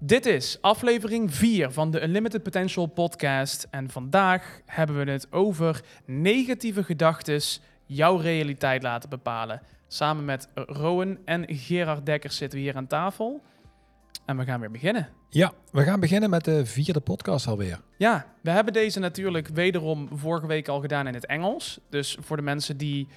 [0.00, 3.66] Dit is aflevering 4 van de Unlimited Potential podcast.
[3.70, 7.40] En vandaag hebben we het over negatieve gedachten
[7.86, 9.62] jouw realiteit laten bepalen.
[9.88, 13.42] Samen met Rowan en Gerard Dekkers zitten we hier aan tafel.
[14.26, 15.08] En we gaan weer beginnen.
[15.28, 17.80] Ja, we gaan beginnen met de vierde podcast alweer.
[17.96, 21.80] Ja, we hebben deze natuurlijk wederom vorige week al gedaan in het Engels.
[21.90, 23.08] Dus voor de mensen die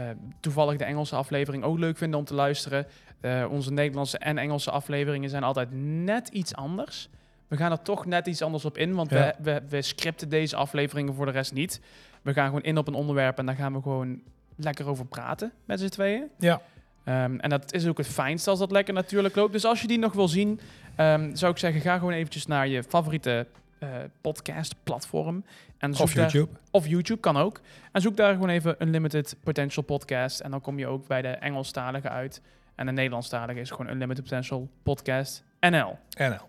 [0.00, 0.06] uh,
[0.40, 2.86] toevallig de Engelse aflevering ook leuk vinden om te luisteren.
[3.20, 7.08] Uh, onze Nederlandse en Engelse afleveringen zijn altijd net iets anders.
[7.48, 9.34] We gaan er toch net iets anders op in, want ja.
[9.38, 11.80] we, we, we scripten deze afleveringen voor de rest niet.
[12.22, 14.20] We gaan gewoon in op een onderwerp en daar gaan we gewoon
[14.56, 16.24] lekker over praten met z'n tweeën.
[16.38, 16.60] Ja.
[17.08, 19.52] Um, en dat is ook het fijnste als dat lekker natuurlijk loopt.
[19.52, 20.60] Dus als je die nog wil zien,
[20.96, 23.46] um, zou ik zeggen, ga gewoon eventjes naar je favoriete
[23.80, 23.88] uh,
[24.20, 25.44] podcast-platform.
[25.84, 26.48] En of YouTube.
[26.70, 27.60] Of YouTube, kan ook.
[27.92, 30.40] En zoek daar gewoon even Unlimited Potential Podcast.
[30.40, 32.40] En dan kom je ook bij de Engelstalige uit.
[32.74, 35.98] En de Nederlandstalige is gewoon Unlimited Potential Podcast NL.
[36.18, 36.48] NL,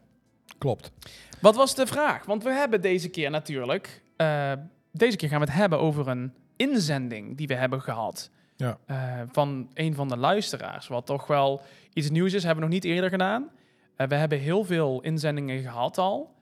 [0.58, 0.92] klopt.
[1.40, 2.26] Wat was de vraag?
[2.26, 4.04] Want we hebben deze keer natuurlijk...
[4.18, 4.52] Uh,
[4.92, 8.30] deze keer gaan we het hebben over een inzending die we hebben gehad.
[8.56, 8.78] Ja.
[8.88, 10.88] Uh, van een van de luisteraars.
[10.88, 11.62] Wat toch wel
[11.94, 12.44] iets nieuws is.
[12.44, 13.50] Hebben we nog niet eerder gedaan.
[13.98, 16.36] Uh, we hebben heel veel inzendingen gehad al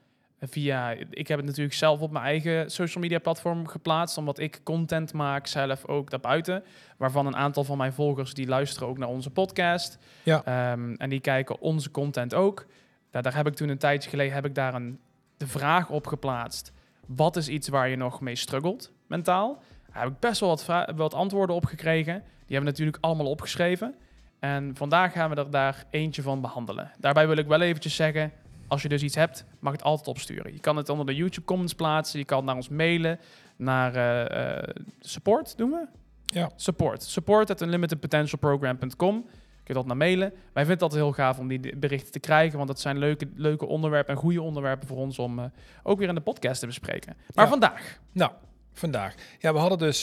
[0.48, 4.60] via, ik heb het natuurlijk zelf op mijn eigen social media platform geplaatst, omdat ik
[4.62, 6.64] content maak zelf ook daarbuiten,
[6.96, 10.72] waarvan een aantal van mijn volgers die luisteren ook naar onze podcast ja.
[10.72, 12.66] Um, en die kijken onze content ook.
[13.10, 15.00] Daar, daar heb ik toen een tijdje geleden heb ik daar een,
[15.36, 16.72] de vraag op geplaatst.
[17.06, 19.62] Wat is iets waar je nog mee struggelt mentaal?
[19.92, 22.14] Daar heb ik best wel wat, wat antwoorden op gekregen.
[22.14, 23.94] Die hebben we natuurlijk allemaal opgeschreven.
[24.38, 26.90] En vandaag gaan we er daar eentje van behandelen.
[26.98, 28.32] Daarbij wil ik wel eventjes zeggen,
[28.74, 30.52] als je dus iets hebt, mag het altijd opsturen.
[30.52, 32.18] Je kan het onder de YouTube comments plaatsen.
[32.18, 33.20] Je kan naar ons mailen.
[33.56, 34.62] Naar uh, uh,
[35.00, 35.86] support, doen we?
[36.24, 36.50] Ja.
[36.56, 37.02] Support.
[37.02, 39.22] Support at unlimitedpotentialprogram.com.
[39.22, 40.28] Kun je dat naar mailen.
[40.30, 42.56] Wij vinden het altijd heel gaaf om die berichten te krijgen.
[42.56, 45.44] Want dat zijn leuke, leuke onderwerpen en goede onderwerpen voor ons om uh,
[45.82, 47.16] ook weer in de podcast te bespreken.
[47.34, 47.50] Maar ja.
[47.50, 48.00] vandaag.
[48.12, 48.32] Nou,
[48.72, 49.14] vandaag.
[49.38, 50.02] Ja, we hadden dus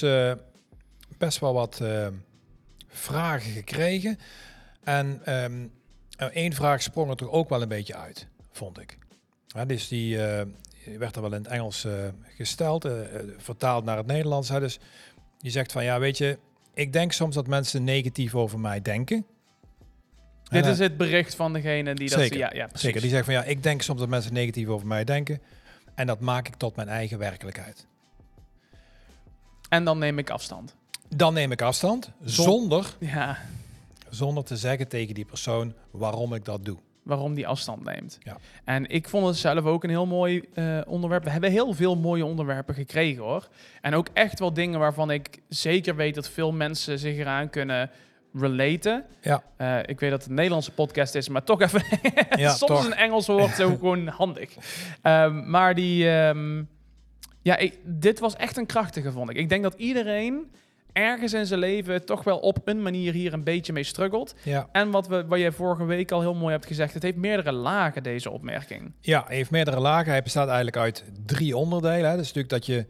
[1.17, 1.81] best wel wat
[2.87, 4.17] vragen gekregen.
[4.83, 5.71] En um,
[6.17, 8.29] één vraag sprong er toch ook wel een beetje uit
[8.61, 8.97] vond ik.
[9.47, 10.41] Ja, dus die uh,
[10.97, 11.93] werd er wel in het Engels uh,
[12.35, 12.91] gesteld, uh,
[13.37, 14.49] vertaald naar het Nederlands.
[14.49, 14.59] Hè.
[14.59, 14.79] Dus
[15.37, 16.37] die zegt van ja, weet je,
[16.73, 19.25] ik denk soms dat mensen negatief over mij denken.
[20.43, 22.37] Dit is het bericht van degene die zeker, dat...
[22.37, 22.81] Ja, ja, precies.
[22.81, 25.41] zeker, die zegt van ja, ik denk soms dat mensen negatief over mij denken.
[25.95, 27.87] En dat maak ik tot mijn eigen werkelijkheid.
[29.69, 30.75] En dan neem ik afstand.
[31.15, 33.37] Dan neem ik afstand, zonder, ja.
[34.09, 38.17] zonder te zeggen tegen die persoon waarom ik dat doe waarom die afstand neemt.
[38.23, 38.37] Ja.
[38.63, 41.23] En ik vond het zelf ook een heel mooi uh, onderwerp.
[41.23, 43.47] We hebben heel veel mooie onderwerpen gekregen hoor.
[43.81, 47.89] En ook echt wel dingen waarvan ik zeker weet dat veel mensen zich eraan kunnen
[48.33, 49.05] relaten.
[49.21, 49.43] Ja.
[49.57, 51.83] Uh, ik weet dat het een Nederlandse podcast is, maar toch even.
[52.41, 52.85] ja, soms toch.
[52.85, 54.55] een Engels woord zo gewoon handig.
[55.03, 56.09] Um, maar die.
[56.09, 56.69] Um,
[57.41, 59.35] ja, ik, dit was echt een krachtige, vond ik.
[59.35, 60.51] Ik denk dat iedereen
[60.93, 64.35] ergens in zijn leven toch wel op een manier hier een beetje mee struggelt.
[64.43, 64.69] Ja.
[64.71, 67.51] En wat, we, wat jij vorige week al heel mooi hebt gezegd, het heeft meerdere
[67.51, 68.93] lagen, deze opmerking.
[69.01, 70.11] Ja, hij heeft meerdere lagen.
[70.11, 72.09] Hij bestaat eigenlijk uit drie onderdelen.
[72.09, 72.15] Hè.
[72.15, 72.85] Dat is natuurlijk dat je,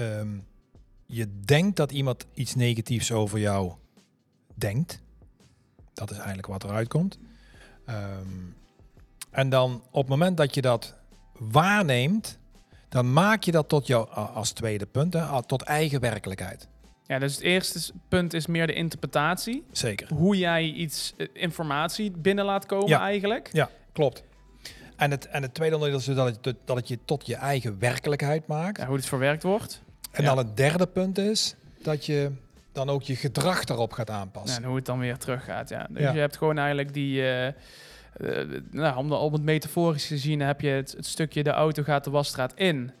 [0.00, 0.46] um,
[1.06, 3.72] je denkt dat iemand iets negatiefs over jou
[4.54, 5.00] denkt.
[5.94, 7.18] Dat is eigenlijk wat eruit komt.
[7.88, 8.56] Um,
[9.30, 10.94] en dan op het moment dat je dat
[11.32, 12.38] waarneemt,
[12.88, 16.68] dan maak je dat tot jou als tweede punt, hè, tot eigen werkelijkheid.
[17.08, 19.64] Ja, dus het eerste punt is meer de interpretatie.
[19.72, 20.08] Zeker.
[20.14, 23.00] Hoe jij iets, uh, informatie binnen laat komen ja.
[23.00, 23.48] eigenlijk.
[23.52, 24.22] Ja, klopt.
[24.96, 27.34] En het, en het tweede onderdeel is dus dat het, dat het je tot je
[27.36, 28.78] eigen werkelijkheid maakt.
[28.78, 29.82] Ja, hoe het verwerkt wordt.
[30.10, 30.28] En ja.
[30.28, 32.32] dan het derde punt is dat je
[32.72, 34.54] dan ook je gedrag daarop gaat aanpassen.
[34.54, 35.86] Ja, en hoe het dan weer terug gaat, ja.
[35.90, 37.20] Dus je hebt gewoon eigenlijk die...
[37.20, 37.52] Uh, uh,
[38.70, 41.82] nou, om, de, om het metaforisch te zien heb je het, het stukje de auto
[41.82, 42.92] gaat de wasstraat in.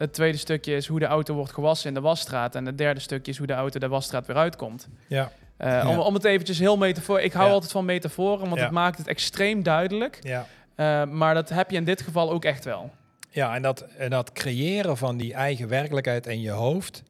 [0.00, 2.54] Het tweede stukje is hoe de auto wordt gewassen in de wasstraat.
[2.54, 4.88] En het derde stukje is hoe de auto de wasstraat weer uitkomt.
[5.06, 5.32] Ja.
[5.58, 5.88] Uh, ja.
[5.88, 7.20] om, om het eventjes heel metafoor...
[7.20, 7.52] Ik hou ja.
[7.52, 10.18] altijd van metaforen, want het maakt het extreem duidelijk.
[10.20, 10.46] Ja.
[10.76, 12.90] Uh, maar dat heb je in dit geval ook echt wel.
[13.30, 17.02] Ja, en dat, en dat creëren van die eigen werkelijkheid in je hoofd...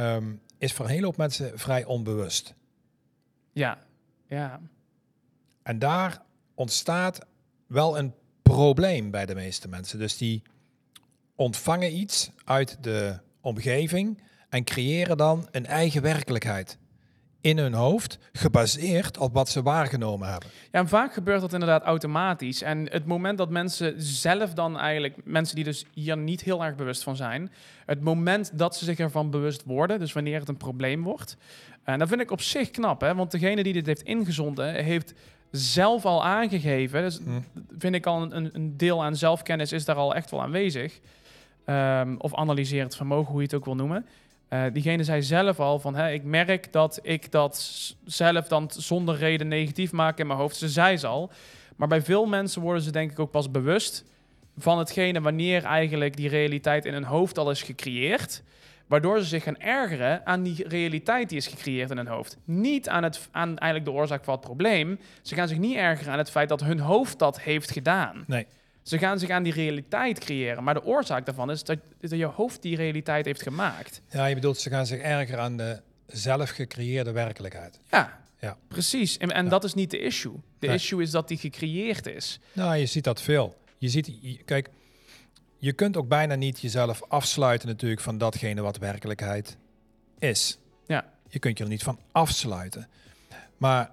[0.00, 2.54] Um, is voor een hele hoop mensen vrij onbewust.
[3.52, 3.78] Ja,
[4.26, 4.60] ja.
[5.62, 6.22] En daar
[6.54, 7.20] ontstaat
[7.66, 9.98] wel een probleem bij de meeste mensen.
[9.98, 10.42] Dus die
[11.40, 16.78] ontvangen iets uit de omgeving en creëren dan een eigen werkelijkheid
[17.40, 20.48] in hun hoofd, gebaseerd op wat ze waargenomen hebben.
[20.72, 22.62] Ja, en vaak gebeurt dat inderdaad automatisch.
[22.62, 26.74] En het moment dat mensen zelf dan eigenlijk, mensen die dus hier niet heel erg
[26.74, 27.50] bewust van zijn,
[27.86, 31.36] het moment dat ze zich ervan bewust worden, dus wanneer het een probleem wordt,
[31.84, 35.14] en dat vind ik op zich knap, hè, want degene die dit heeft ingezonden, heeft
[35.50, 37.02] zelf al aangegeven.
[37.02, 37.40] Dus Hm.
[37.78, 41.00] vind ik al een, een deel aan zelfkennis is daar al echt wel aanwezig.
[41.64, 44.06] Ehm, of analyserend vermogen, hoe je het ook wil noemen.
[44.48, 47.70] Eh, diegene zei zelf al van, hè, ik merk dat ik dat
[48.04, 50.56] zelf dan zonder reden negatief maak in mijn hoofd.
[50.56, 51.30] Ze zei ze al.
[51.76, 54.04] Maar bij veel mensen worden ze denk ik ook pas bewust
[54.58, 58.42] van hetgene wanneer eigenlijk die realiteit in hun hoofd al is gecreëerd.
[58.86, 62.38] Waardoor ze zich gaan ergeren aan die realiteit die is gecreëerd in hun hoofd.
[62.44, 64.98] Niet aan, het, aan eigenlijk de oorzaak van het probleem.
[65.22, 68.24] Ze gaan zich niet ergeren aan het feit dat hun hoofd dat heeft gedaan.
[68.26, 68.46] Nee.
[68.90, 70.64] Ze gaan zich aan die realiteit creëren.
[70.64, 74.00] Maar de oorzaak daarvan is dat, dat je hoofd die realiteit heeft gemaakt.
[74.10, 77.80] Ja, je bedoelt, ze gaan zich ergeren aan de zelf gecreëerde werkelijkheid.
[77.90, 78.56] Ja, Ja.
[78.68, 79.18] precies.
[79.18, 79.50] En, en Ja.
[79.50, 80.32] dat is niet de issue.
[80.58, 80.76] De Nee.
[80.76, 82.40] issue is dat die gecreëerd is.
[82.52, 83.56] Nou, je ziet dat veel.
[83.78, 84.68] Je ziet, je- kijk,
[85.58, 89.56] je kunt ook bijna niet jezelf afsluiten natuurlijk van datgene wat werkelijkheid
[90.18, 90.58] is.
[90.86, 91.12] Ja.
[91.28, 92.88] Je kunt je er niet van afsluiten.
[93.56, 93.90] Maar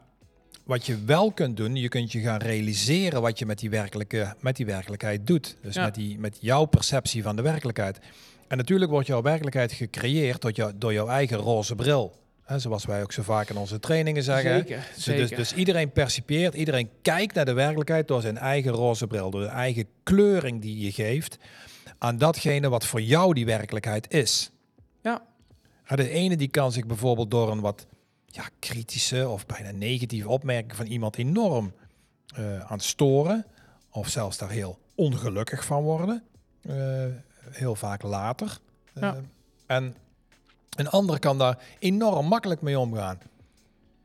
[0.68, 4.34] wat je wel kunt doen, je kunt je gaan realiseren wat je met die, werkelijke,
[4.40, 5.58] met die werkelijkheid doet.
[5.62, 5.84] Dus Ja.
[5.84, 8.00] met, die, met jouw perceptie van de werkelijkheid.
[8.48, 12.16] En natuurlijk wordt jouw werkelijkheid gecreëerd door, jou, door jouw eigen roze bril.
[12.44, 14.58] Hè, zoals wij ook zo vaak in onze trainingen zeggen.
[14.58, 15.28] Zeker, Dus- zeker.
[15.28, 19.42] Dus, dus iedereen percipeert, iedereen kijkt naar de werkelijkheid door zijn eigen roze bril, door
[19.42, 21.38] de eigen kleuring die je geeft
[21.98, 24.52] aan datgene wat voor jou die werkelijkheid is.
[25.02, 25.22] Ja,
[25.96, 27.86] De ene die kan zich bijvoorbeeld door een wat
[28.38, 31.74] ja, kritische of bijna negatieve opmerking van iemand enorm
[32.36, 33.46] eh, aan storen,
[33.92, 36.24] of zelfs daar heel ongelukkig van worden,
[36.62, 36.76] eh,
[37.50, 38.58] heel vaak later.
[38.94, 39.18] Eh, Ja.
[39.66, 39.96] En
[40.76, 43.20] een ander kan daar enorm makkelijk mee omgaan.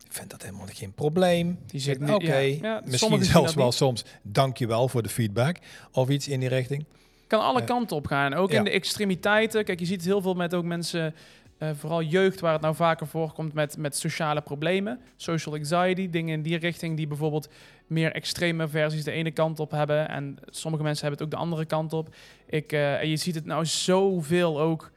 [0.04, 1.58] Ik vind dat helemaal geen probleem.
[1.66, 3.74] die zit Oké, nu- ja, ja, misschien zelfs wel niet.
[3.74, 5.58] soms dankjewel voor de feedback
[5.92, 6.84] of iets in die richting.
[7.26, 8.34] kan alle kanten op gaan.
[8.34, 9.64] Ook in de extremiteiten.
[9.64, 11.14] Kijk, je ziet heel veel met ook mensen,
[11.62, 15.00] eh, vooral jeugd, waar het nou vaker voorkomt met, met sociale problemen.
[15.16, 17.48] Social anxiety, dingen in die richting die bijvoorbeeld
[17.86, 20.08] meer extreme versies de ene kant op hebben.
[20.08, 22.14] En sommige mensen hebben het ook de andere kant op.
[22.46, 24.90] Ik, eh, en je ziet het nou zoveel ook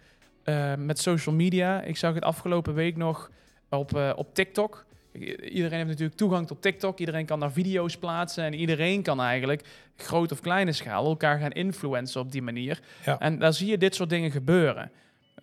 [0.44, 1.82] eh, met social media.
[1.82, 3.32] Ik zag het afgelopen week nog
[3.70, 4.86] op, op TikTok.
[5.42, 7.00] Iedereen heeft natuurlijk toegang tot TikTok.
[7.00, 8.44] Iedereen kan daar video's plaatsen.
[8.44, 9.62] En iedereen kan eigenlijk,
[9.96, 12.80] groot of kleine schaal, elkaar gaan influencen op die manier.
[13.06, 13.20] Ja.
[13.20, 14.92] En daar zie je dit soort dingen gebeuren.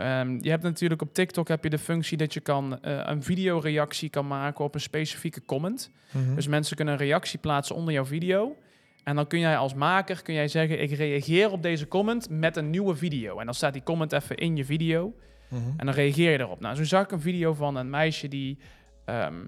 [0.03, 3.23] Ehm, je hebt natuurlijk op TikTok heb je de functie dat je kan, eh, een
[3.23, 5.91] videoreactie kan maken op een specifieke comment.
[6.35, 8.57] Dus mensen kunnen een reactie plaatsen onder jouw video.
[9.05, 12.57] En dan kun jij als maker kun jij zeggen: Ik reageer op deze comment met
[12.57, 13.39] een nieuwe video.
[13.39, 15.15] En dan staat die comment even in je video.
[15.49, 15.61] Mhm.
[15.77, 16.61] En dan reageer je erop.
[16.61, 18.59] Nou, zo zag ik een video van een meisje die
[19.05, 19.45] ehm,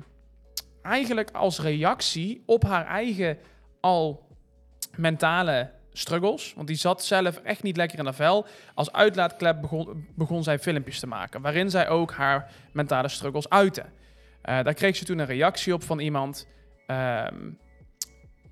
[0.82, 3.38] eigenlijk als reactie op haar eigen
[3.80, 4.28] al
[4.96, 10.06] mentale struggles, want die zat zelf echt niet lekker in haar vel, als uitlaatklep begon,
[10.14, 13.85] begon zij filmpjes te maken, waarin zij ook haar mentale struggles uitte.
[14.43, 16.46] Eh, daar kreeg ze toen een reactie op van iemand.
[16.87, 17.50] ehm,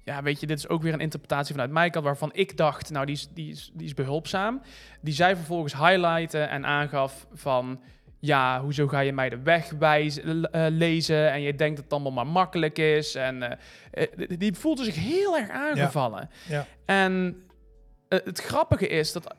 [0.04, 3.06] ja, weet je, dit is ook weer een interpretatie vanuit mijn waarvan ik dacht, nou,
[3.06, 4.62] die is, die is, die is behulpzaam.
[5.00, 7.80] Die zij vervolgens highlighten en aangaf van,
[8.24, 11.92] ja, hoezo ga je mij de weg wijzen, eh, lezen en je denkt dat het
[11.92, 13.14] allemaal maar makkelijk is.
[13.14, 13.58] En eh,
[13.90, 16.30] eh, die- voelde zich heel erg aangevallen.
[16.48, 16.66] Ja.
[16.84, 17.42] En
[18.08, 19.34] het grappige is dat,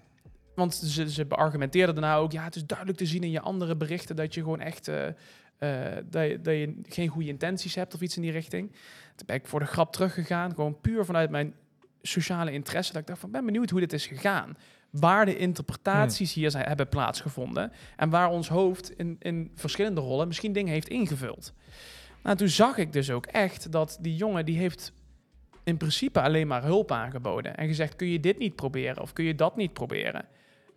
[0.56, 3.76] want ze, ze beargumenteerden daarna ook, ja, het is duidelijk te zien in je andere
[3.76, 8.16] berichten dat je gewoon echt, dat, je, dat je geen goede intenties hebt of iets
[8.16, 8.72] in die richting.
[9.16, 11.54] Toen ben ik voor de grap teruggegaan, gewoon puur vanuit mijn
[12.02, 12.92] sociale interesse.
[12.94, 14.58] Dat ik dacht van, ben benieuwd hoe dit is gegaan.
[15.00, 17.72] Waar de interpretaties hier zijn, hebben plaatsgevonden.
[17.96, 21.54] En waar ons hoofd in, in verschillende rollen misschien dingen heeft ingevuld.
[22.24, 24.94] Nou, toen zag ik dus ook echt dat die jongen, die heeft
[25.64, 27.56] in principe alleen maar hulp aangeboden.
[27.56, 30.26] En gezegd, kun je dit niet proberen of kun je dat niet proberen?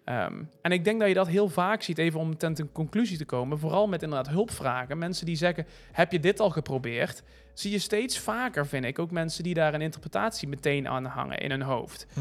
[0.05, 3.17] Ehm, en ik denk dat je dat heel vaak ziet, even om ten een conclusie
[3.19, 3.59] te komen.
[3.59, 4.99] Vooral met inderdaad hulpvragen.
[4.99, 7.23] Mensen die zeggen, heb je dit al geprobeerd?
[7.55, 11.39] Zie je steeds vaker, vind ik, ook mensen die daar een interpretatie meteen aan hangen
[11.39, 12.07] in hun hoofd.
[12.13, 12.21] Hm.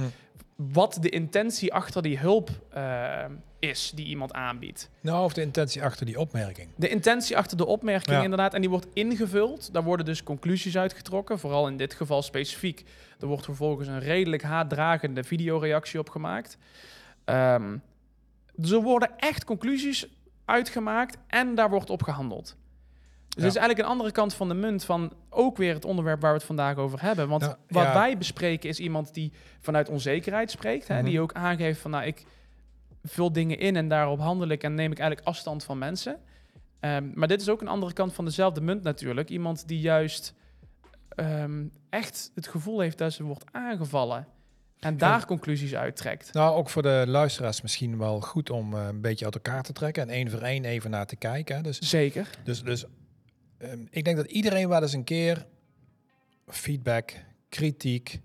[0.56, 3.26] Wat de intentie achter die hulp eh,
[3.60, 4.90] is die iemand aanbiedt.
[5.02, 6.70] Nou, of de intentie achter die opmerking.
[6.76, 8.24] De intentie achter de opmerking Ja.
[8.24, 9.74] inderdaad, en die wordt ingevuld.
[9.74, 12.84] Daar worden dus conclusies uitgetrokken, vooral in dit geval specifiek.
[13.20, 16.58] Er wordt vervolgens een redelijk haatdragende videoreactie op gemaakt.
[17.26, 17.78] Ehm,
[18.56, 20.08] dus er worden echt conclusies
[20.46, 22.56] uitgemaakt en daar wordt op gehandeld.
[23.36, 23.50] Dus Ja.
[23.50, 26.32] het is eigenlijk een andere kant van de munt van ook weer het onderwerp waar
[26.32, 27.28] we het vandaag over hebben.
[27.28, 27.94] Want Ja, wat ja.
[27.94, 30.88] wij bespreken is iemand die vanuit onzekerheid spreekt.
[30.88, 31.06] Hè, Mhm.
[31.06, 32.26] Die ook aangeeft van nou, ik
[33.04, 36.18] vul dingen in en daarop handel ik en neem ik eigenlijk afstand van mensen.
[36.80, 39.30] Ehm, maar dit is ook een andere kant van dezelfde munt natuurlijk.
[39.30, 40.34] Iemand die juist
[41.10, 44.28] ehm, echt het gevoel heeft dat ze wordt aangevallen.
[44.80, 46.34] En daar conclusies uittrekt.
[46.34, 49.74] Nou, ook voor de luisteraars misschien wel goed om eh, een beetje uit elkaar te
[49.74, 51.56] trekken en één voor één even naar te kijken.
[51.56, 51.62] hè.
[51.62, 52.30] Dus, Zeker.
[52.44, 52.86] dus, dus
[53.58, 55.46] ehm, ik denk dat iedereen wel eens een keer
[56.48, 57.14] feedback,
[57.50, 58.20] kritiek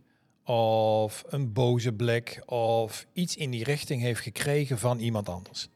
[0.45, 5.69] of een boze blik of iets in die richting heeft gekregen van iemand anders.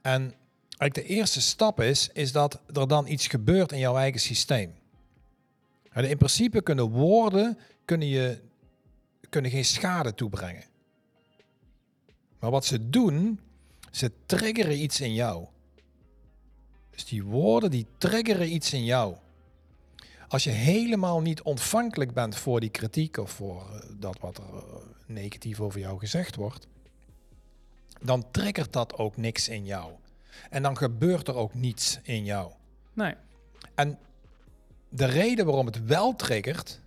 [0.00, 0.34] En
[0.78, 4.74] eigenlijk de eerste stap is, is dat er dan iets gebeurt in jouw eigen systeem.
[5.90, 8.38] En in principe kunnen woorden kunnen je
[9.28, 10.64] kunnen geen schade toebrengen.
[12.38, 13.40] Maar wat ze doen,
[13.90, 15.46] ze triggeren iets in jou.
[16.90, 19.14] Dus die woorden die triggeren iets in jou.
[20.28, 24.54] Als je helemaal niet ontvankelijk bent voor die kritiek of voor eh, dat wat er
[24.54, 24.62] eh,
[25.06, 26.66] negatief over jou gezegd wordt,
[28.00, 29.92] dan triggert dat ook niks in jou.
[30.50, 32.52] En dan gebeurt er ook niets in jou.
[32.92, 33.14] Nee.
[33.74, 33.98] En
[34.88, 36.80] de reden waarom het wel triggert,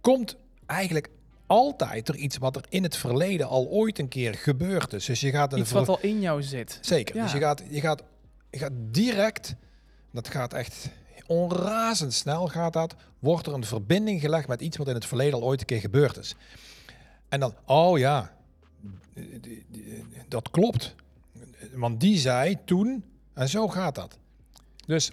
[0.00, 1.08] komt eigenlijk
[1.46, 5.04] altijd er iets wat er in het verleden al ooit een keer gebeurd is.
[5.04, 6.78] Dus je gaat een Iets wat al in jou zit.
[6.80, 7.16] Zeker.
[7.16, 7.22] Ja.
[7.22, 8.02] Dus je gaat, je, gaat,
[8.58, 9.54] gaat direct,
[10.10, 10.88] dat gaat echt
[11.26, 15.44] onrazendsnel gaat dat, wordt er een verbinding gelegd met iets wat in het verleden al
[15.46, 16.34] ooit een keer gebeurd is.
[17.28, 18.36] En dan, oh ja,
[20.28, 20.94] dat klopt.
[21.72, 24.18] Want die zei toen, en zo gaat dat.
[24.86, 25.10] Dus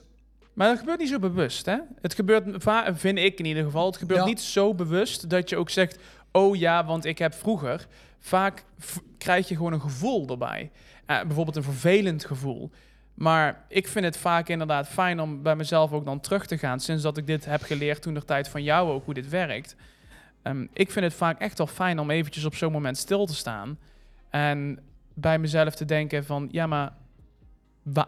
[0.53, 1.77] Maar dat gebeurt niet zo bewust, hè?
[2.01, 4.25] Het gebeurt, vind ik in ieder geval, het gebeurt Ja.
[4.25, 5.97] niet zo bewust dat je ook zegt...
[6.31, 7.87] oh ja, want ik heb vroeger...
[8.19, 8.63] Vaak
[9.17, 10.71] krijg je gewoon een gevoel erbij.
[11.05, 12.71] Eh, bijvoorbeeld een vervelend gevoel.
[13.13, 16.79] Maar ik vind het vaak inderdaad fijn om bij mezelf ook dan terug te gaan...
[16.79, 19.75] sinds dat ik dit heb geleerd toen de tijd van jou ook, hoe dit werkt.
[20.41, 23.35] Ehm, ik vind het vaak echt wel fijn om eventjes op zo'n moment stil te
[23.35, 23.79] staan...
[24.29, 24.79] en
[25.13, 26.47] bij mezelf te denken van...
[26.51, 26.93] ja, maar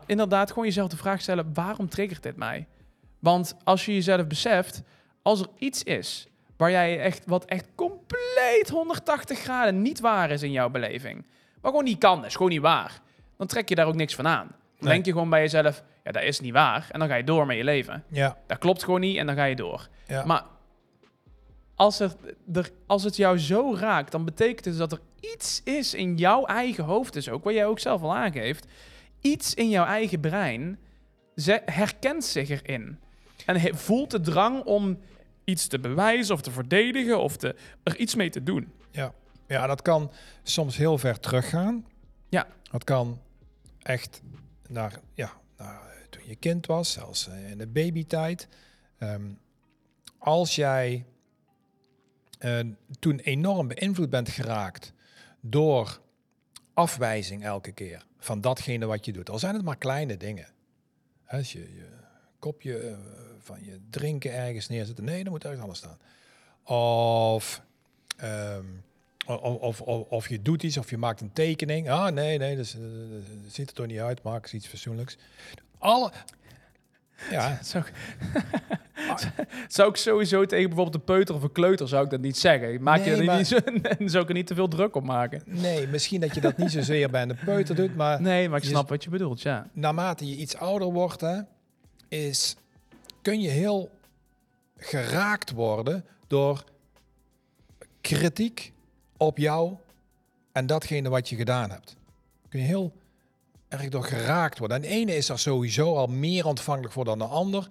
[0.05, 2.67] inderdaad gewoon jezelf de vraag stellen: waarom triggert dit mij?
[3.19, 4.83] Want als je jezelf beseft,
[5.21, 10.43] als er iets is waar jij echt wat echt compleet 180 graden niet waar is
[10.43, 11.25] in jouw beleving,
[11.61, 13.01] maar gewoon niet kan, is gewoon niet waar,
[13.37, 14.47] dan trek je daar ook niks van aan.
[14.85, 14.93] Nee.
[14.93, 17.45] denk je gewoon bij jezelf: ja, dat is niet waar, en dan ga je door
[17.45, 18.03] met je leven.
[18.09, 19.87] ja, Dat klopt gewoon niet en dan ga je door.
[20.07, 20.25] ja.
[20.25, 20.43] Maar
[21.75, 22.15] als het,
[22.53, 26.45] er, als het jou zo raakt, dan betekent het dat er iets is in jouw
[26.45, 28.67] eigen hoofd, dus ook wat jij ook zelf al aangeeft,
[29.21, 30.79] iets in jouw eigen brein
[31.65, 32.99] herkent zich erin.
[33.45, 34.99] En voelt de drang om
[35.43, 38.71] iets te bewijzen of te verdedigen of te, er iets mee te doen.
[39.47, 40.11] Ja, dat kan
[40.43, 41.85] soms heel ver teruggaan.
[42.29, 42.47] Ja.
[42.71, 43.21] Dat kan
[43.81, 44.21] echt
[44.69, 45.31] naar, ja,
[46.09, 48.47] toen je kind was, zelfs eh, in de babytijd.
[48.97, 49.31] Ehm,
[50.17, 51.05] als jij
[52.39, 52.59] eh,
[52.99, 54.93] toen enorm beïnvloed bent geraakt
[55.39, 56.01] door
[56.73, 59.29] afwijzing elke keer van datgene wat je doet.
[59.29, 60.47] Al zijn het maar kleine dingen.
[61.27, 61.89] Als je je
[62.39, 62.97] kopje eh,
[63.39, 65.01] van je drinken ergens neerzet.
[65.01, 65.99] Nee, dat moet ergens anders staan.
[66.63, 67.61] Of
[68.17, 68.65] ehm,
[69.25, 71.89] of, of, of, of je doet iets of je maakt een tekening.
[71.89, 72.81] Ah, nee, nee, dus, eh,
[73.43, 74.23] dat ziet er toch niet uit.
[74.23, 75.17] Maak eens iets fatsoenlijks.
[75.77, 76.11] Alle...
[77.31, 77.93] Ja, Zou ik,
[79.67, 82.83] zou ik sowieso tegen bijvoorbeeld een peuter of een kleuter zou ik dat niet zeggen.
[82.83, 83.55] Maak je er maar- niet zo,
[83.97, 85.41] en zou ik er niet te veel druk op maken.
[85.45, 88.65] nee, misschien dat je dat niet zozeer bij een peuter doet, maar Nee, maar ik
[88.69, 89.69] snap wat je bedoelt, ja.
[89.73, 91.39] naarmate je iets ouder wordt, hè,
[92.07, 92.55] is,
[93.21, 93.89] kun je heel
[94.77, 96.63] geraakt worden door
[98.01, 98.73] kritiek
[99.17, 99.73] op jou
[100.51, 101.95] en datgene wat je gedaan hebt.
[102.49, 102.91] Kun je heel
[103.67, 104.77] erg door geraakt worden.
[104.77, 107.67] En de ene is er sowieso al meer ontvankelijk voor dan de ander.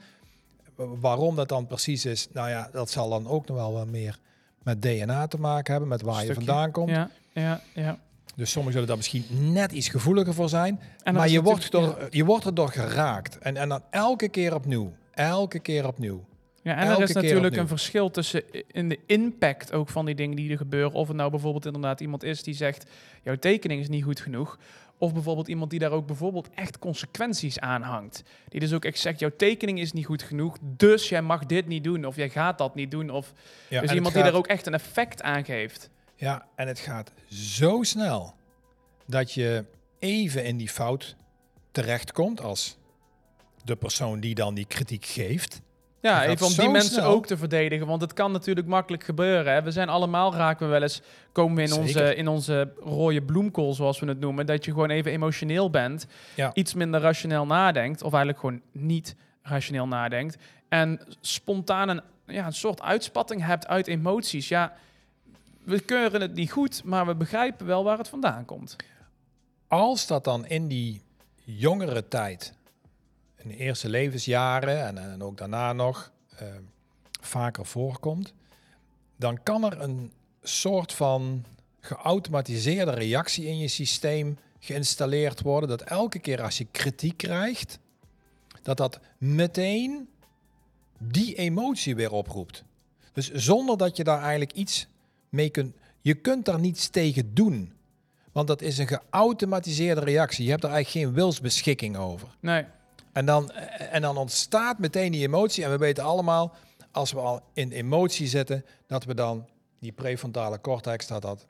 [0.75, 3.87] Wa- Waarom dat dan precies is, nou ja, dat zal dan ook nog wel wat
[3.87, 4.19] meer
[4.63, 6.91] met DNA te maken hebben, met waar je vandaan komt.
[6.91, 7.99] Ja, ja, ja.
[8.37, 10.81] Dus sommigen zullen daar misschien net iets gevoeliger voor zijn.
[11.13, 13.39] Maar je wordt, door, je wordt er door geraakt.
[13.39, 14.93] En, en dan elke keer opnieuw.
[15.11, 16.25] Elke keer opnieuw.
[16.65, 20.15] Ja, en Elke er is natuurlijk een verschil tussen in de impact ook van die
[20.15, 20.93] dingen die er gebeuren.
[20.93, 22.91] Of het nou bijvoorbeeld inderdaad iemand is die zegt,
[23.23, 24.59] jouw tekening is niet goed genoeg.
[24.99, 28.23] Of bijvoorbeeld iemand die daar ook bijvoorbeeld echt consequenties aan hangt.
[28.49, 31.67] Die dus ook echt zegt, jouw tekening is niet goed genoeg, dus jij mag dit
[31.67, 32.05] niet doen.
[32.05, 33.11] Of jij gaat dat niet doen.
[33.11, 33.33] Of
[33.69, 35.91] Ja, dus iemand die daar ook echt een effect aan geeft.
[36.17, 38.35] Ja, en het gaat zo snel
[39.07, 39.65] dat je
[39.99, 41.17] even in die fout
[41.71, 42.77] terechtkomt als
[43.65, 45.63] de persoon die dan die kritiek geeft.
[46.11, 47.11] Ja, even om die mensen snel.
[47.11, 47.87] ook te verdedigen.
[47.87, 49.53] Want het kan natuurlijk makkelijk gebeuren.
[49.53, 49.63] Hè.
[49.63, 53.75] We zijn allemaal, raken we wel eens, komen we in onze, in onze rode bloemkool,
[53.75, 54.47] zoals we het noemen.
[54.47, 56.07] Dat je gewoon even emotioneel bent.
[56.35, 56.51] Ja.
[56.55, 58.03] Iets minder rationeel nadenkt.
[58.03, 60.37] Of eigenlijk gewoon niet rationeel nadenkt.
[60.69, 64.49] En spontaan een, ja, een soort uitspatting hebt uit emoties.
[64.49, 64.73] Ja,
[65.63, 68.77] we keuren het niet goed, maar we begrijpen wel waar het vandaan komt.
[69.69, 71.03] Als dat dan in die
[71.45, 72.55] jongere tijd,
[73.45, 76.47] in de eerste levensjaren en, en ook daarna nog eh,
[77.21, 78.35] vaker voorkomt,
[79.17, 81.45] dan kan er een soort van
[81.81, 85.69] geautomatiseerde reactie in je systeem geïnstalleerd worden.
[85.69, 87.79] Dat elke keer als je kritiek krijgt,
[88.63, 90.09] dat dat meteen
[90.99, 92.65] die emotie weer oproept.
[93.13, 94.87] Dus zonder dat je daar eigenlijk iets
[95.29, 95.77] mee kunt...
[96.01, 97.73] Je kunt daar niets tegen doen.
[98.33, 100.45] Want dat is een geautomatiseerde reactie.
[100.45, 102.29] Je hebt er eigenlijk geen wilsbeschikking over.
[102.41, 102.65] Nee.
[103.15, 103.51] En dan,
[103.91, 105.65] en dan ontstaat meteen die emotie.
[105.65, 106.55] En we weten allemaal,
[106.91, 111.47] als we al in emotie zitten, dat we dan die prefrontale cortex, dat dat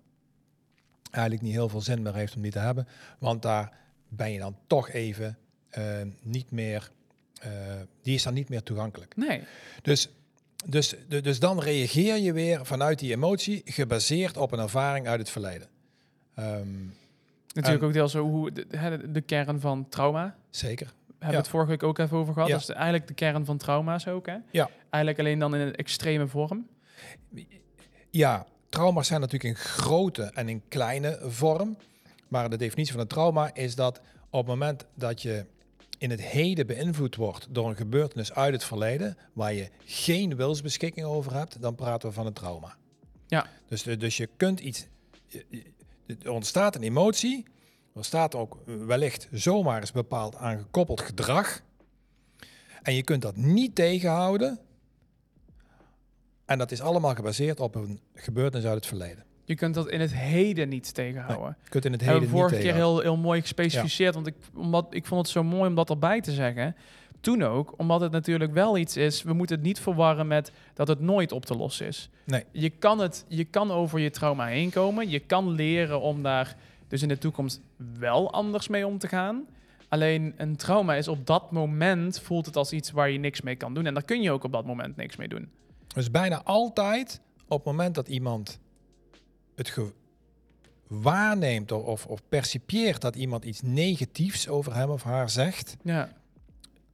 [1.10, 2.88] eigenlijk niet heel veel zin meer heeft om die te hebben.
[3.18, 3.72] Want daar
[4.08, 5.82] ben je dan toch even eh,
[6.22, 6.90] niet meer,
[7.40, 7.50] eh,
[8.02, 9.16] die is dan niet meer toegankelijk.
[9.16, 9.42] Nee.
[9.82, 10.08] Dus,
[10.66, 15.18] dus, de- dus dan reageer je weer vanuit die emotie, gebaseerd op een ervaring uit
[15.20, 15.68] het verleden.
[16.34, 16.68] Ehm,
[17.54, 20.36] Natuurlijk En- ook deels zo hoe de, de kern van trauma.
[20.50, 20.92] zeker.
[21.24, 21.48] Hebben Ja.
[21.48, 22.48] we het vorige week ook even over gehad.
[22.48, 22.54] Ja.
[22.54, 24.36] Dat is eigenlijk de kern van trauma's ook, hè?
[24.50, 24.70] Ja.
[24.90, 26.66] Eigenlijk alleen dan in een extreme vorm.
[28.10, 31.76] Ja, trauma's zijn natuurlijk in grote en in kleine vorm.
[32.28, 34.00] Maar de definitie van een trauma is dat
[34.30, 35.46] op het moment dat je
[35.98, 41.06] in het heden beïnvloed wordt door een gebeurtenis uit het verleden, waar je geen wilsbeschikking
[41.06, 42.76] over hebt, dan praten we van een trauma.
[43.26, 43.46] Ja.
[43.68, 44.86] Dus, dus je kunt iets.
[46.22, 47.44] Er ontstaat een emotie.
[47.94, 51.60] Er staat ook wellicht zomaar eens bepaald aan gekoppeld gedrag.
[52.82, 54.58] En je kunt dat niet tegenhouden.
[56.44, 59.24] En dat is allemaal gebaseerd op een gebeurtenis uit het verleden.
[59.44, 61.56] Je kunt dat in het heden niet tegenhouden.
[61.62, 64.14] Je kunt in het hebben heden we vorige keer heel, heel mooi gespecificeerd.
[64.14, 66.76] Want ik, omdat, ik vond het zo mooi om dat erbij te zeggen.
[67.20, 69.22] Toen ook, omdat het natuurlijk wel iets is.
[69.22, 72.10] We moeten het niet verwarren met dat het nooit op te lossen is.
[72.24, 72.44] Nee.
[72.52, 75.10] Je kan, het, je kan over je trauma heen komen.
[75.10, 76.56] Je kan leren om daar
[76.94, 77.60] dus in de toekomst
[77.98, 79.46] wel anders mee om te gaan.
[79.88, 83.56] Alleen een trauma is op dat moment voelt het als iets waar je niks mee
[83.56, 83.86] kan doen.
[83.86, 85.50] En daar kun je ook op dat moment niks mee doen.
[85.94, 88.58] Dus bijna altijd op het moment dat iemand
[89.54, 89.78] het
[90.86, 96.12] waarneemt of, of, of percipieert dat iemand iets negatiefs over hem of haar zegt, Ja,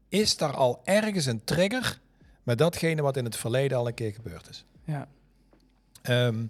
[0.09, 2.01] is daar al ergens een trigger
[2.43, 4.65] met datgene wat in het verleden al een keer gebeurd is.
[4.85, 5.09] ja,
[6.03, 6.45] Ehm,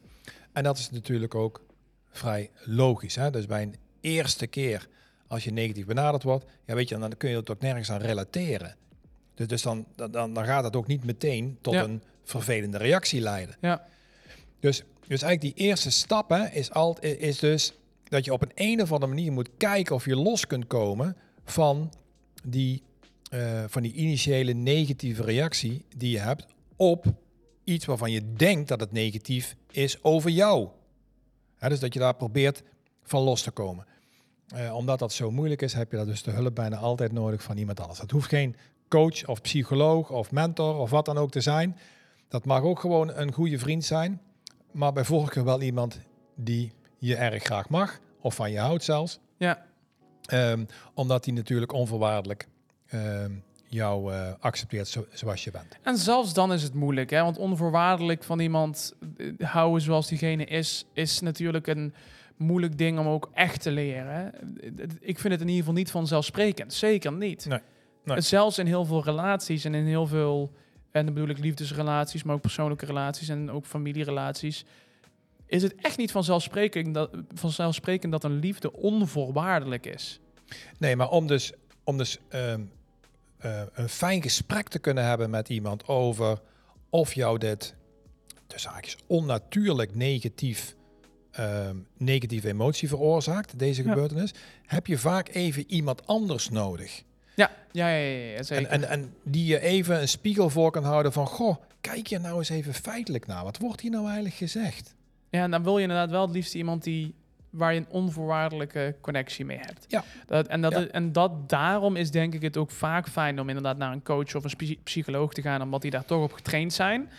[0.53, 1.69] en dat is natuurlijk ook
[2.11, 3.15] vrij logisch.
[3.15, 3.31] Hè?
[3.31, 4.89] Dus bij een eerste keer
[5.27, 8.01] als je negatief benaderd wordt, ja, weet je, dan kun je het ook nergens aan
[8.01, 8.77] relateren.
[9.35, 11.83] Dus, dus dan, dan, dan gaat het ook niet meteen tot Ja.
[11.83, 13.57] een vervelende reactie leiden.
[13.61, 13.87] ja,
[14.61, 17.73] Dus, dus eigenlijk die eerste stap hè, is, alt, is dus
[18.09, 21.17] dat je op een, een of andere manier moet kijken of je los kunt komen
[21.45, 21.93] van
[22.45, 22.83] die,
[23.31, 26.47] eh, van die initiële negatieve reactie die je hebt
[26.77, 27.05] op
[27.65, 30.69] iets waarvan je denkt dat het negatief is over jou.
[31.69, 32.63] Dus dat je daar probeert
[33.03, 33.87] van los te komen.
[34.55, 37.43] Eh, omdat dat zo moeilijk is, heb je daar dus de hulp bijna altijd nodig
[37.43, 37.99] van iemand anders.
[38.01, 38.57] Het hoeft geen
[38.89, 41.77] coach of psycholoog of mentor of wat dan ook te zijn.
[42.29, 44.21] Dat mag ook gewoon een goede vriend zijn.
[44.71, 46.01] Maar bij voorkeur wel iemand
[46.35, 48.01] die je erg graag mag.
[48.21, 49.21] Of van je houdt zelfs.
[49.37, 49.69] ja.
[50.21, 52.49] Ehm, omdat die natuurlijk onvoorwaardelijk
[52.87, 53.33] ehm,
[53.71, 55.79] jou eh, accepteert zo- zoals je bent.
[55.83, 57.23] En zelfs dan is het moeilijk, hè?
[57.23, 61.95] want onvoorwaardelijk van iemand eh, houden zoals diegene is, is natuurlijk een
[62.37, 64.15] moeilijk ding om ook echt te leren.
[64.15, 64.29] hè.
[65.01, 67.47] Ik vind het in ieder geval niet vanzelfsprekend, zeker niet.
[67.47, 67.59] Nee,
[68.05, 68.21] nee.
[68.21, 70.53] Zelfs in heel veel relaties en in heel veel,
[70.91, 74.65] en dan bedoel ik liefdesrelaties, maar ook persoonlijke relaties en ook familierelaties,
[75.47, 80.21] is het echt niet vanzelfsprekend dat, vanzelfsprekend dat een liefde onvoorwaardelijk is.
[80.79, 81.53] Nee, maar om dus,
[81.85, 82.61] om dus ehm,
[83.41, 86.41] eh, een fijn gesprek te kunnen hebben met iemand over
[86.91, 87.75] of jou dit
[88.47, 90.75] tussen haakjes onnatuurlijk negatief,
[91.31, 93.89] ehm, negatieve emotie veroorzaakt, deze Ja.
[93.89, 94.35] gebeurtenis,
[94.67, 97.03] heb je vaak even iemand anders nodig.
[97.35, 101.13] Ja, ja, ja, ja, En, en, en die je even een spiegel voor kan houden
[101.13, 103.45] van, goh, kijk je nou eens even feitelijk naar.
[103.45, 104.95] Wat wordt hier nou eigenlijk gezegd?
[105.31, 107.15] Ja, en dan wil je inderdaad wel het liefst iemand die
[107.51, 109.85] waar je een onvoorwaardelijke connectie mee hebt.
[109.89, 110.05] Ja.
[110.27, 110.87] Dat, en, dat, Ja.
[110.87, 114.35] en dat daarom is denk ik het ook vaak fijn om inderdaad naar een coach
[114.35, 117.11] of een psy- psycholoog te gaan, omdat die daar toch op getraind zijn.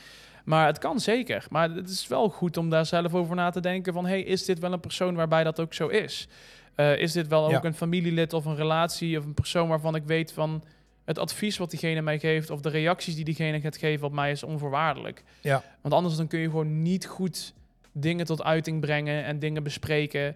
[0.46, 1.46] Maar het kan zeker.
[1.50, 4.46] Maar het is wel goed om daar zelf over na te denken van, hey, is
[4.46, 6.28] dit wel een persoon waarbij dat ook zo is?
[6.76, 7.58] Eh, is dit wel Ja.
[7.58, 10.64] ook een familielid of een relatie of een persoon waarvan ik weet van
[11.06, 14.32] het advies wat diegene mij geeft of de reacties die diegene gaat geven op mij
[14.32, 15.24] is onvoorwaardelijk.
[15.42, 15.64] Ja.
[15.82, 17.54] Want anders dan kun je gewoon niet goed
[17.92, 20.36] dingen tot uiting brengen en dingen bespreken.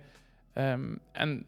[0.53, 1.45] Ehm, en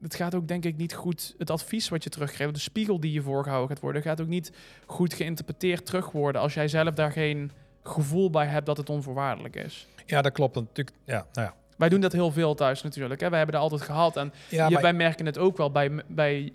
[0.00, 3.12] het gaat ook denk ik niet goed, het advies wat je teruggeeft, de spiegel die
[3.12, 4.52] je voorgehouden gaat worden, gaat ook niet
[4.86, 7.50] goed geïnterpreteerd terug worden als jij zelf daar geen
[7.82, 9.86] gevoel bij hebt dat het onvoorwaardelijk is.
[10.06, 10.96] Ja, dat klopt natuurlijk.
[11.04, 11.54] Ja, nou ja.
[11.76, 13.20] Wij doen dat heel veel thuis natuurlijk.
[13.20, 13.28] Hè?
[13.28, 14.16] Wij hebben dat altijd gehad.
[14.16, 16.52] En Ja, je- maar- wij merken het ook wel bij, bij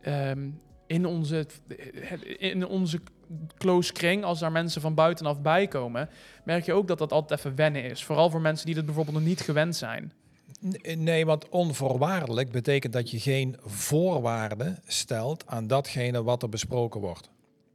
[0.00, 0.48] ehm,
[0.86, 1.46] in, onze,
[2.38, 3.00] in onze
[3.58, 6.08] close kring, als daar mensen van buitenaf bij komen,
[6.44, 8.04] merk je ook dat dat altijd even wennen is.
[8.04, 10.12] Vooral voor mensen die dat bijvoorbeeld nog niet gewend zijn.
[10.96, 17.30] Nee, want onvoorwaardelijk betekent dat je geen voorwaarden stelt aan datgene wat er besproken wordt.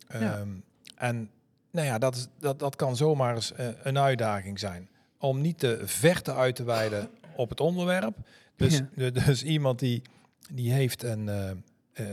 [0.07, 0.37] Ja.
[0.37, 0.49] Ehm,
[0.95, 1.29] en
[1.71, 4.89] nou ja, dat, is, dat, dat kan zomaar eens eh, een uitdaging zijn.
[5.19, 8.17] Om niet te verte uit te wijden op het onderwerp.
[8.55, 9.09] Dus, Ja.
[9.09, 10.01] dus iemand die,
[10.51, 11.29] die heeft een...
[11.29, 11.49] eh,
[11.93, 12.05] eh,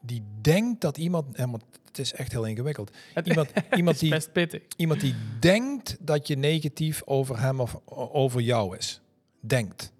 [0.00, 1.36] die denkt dat iemand...
[1.36, 1.50] Ja,
[1.84, 2.90] het is echt heel ingewikkeld.
[3.14, 4.62] Het Iemand, iemand, is die, best pittig.
[4.76, 7.80] iemand die denkt dat je negatief over hem of
[8.12, 9.00] over jou is.
[9.40, 9.92] Denkt.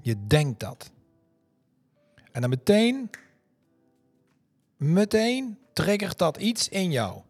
[0.00, 0.90] Je denkt dat.
[2.32, 3.10] En dan meteen,
[4.76, 7.20] meteen triggert dat iets in jou.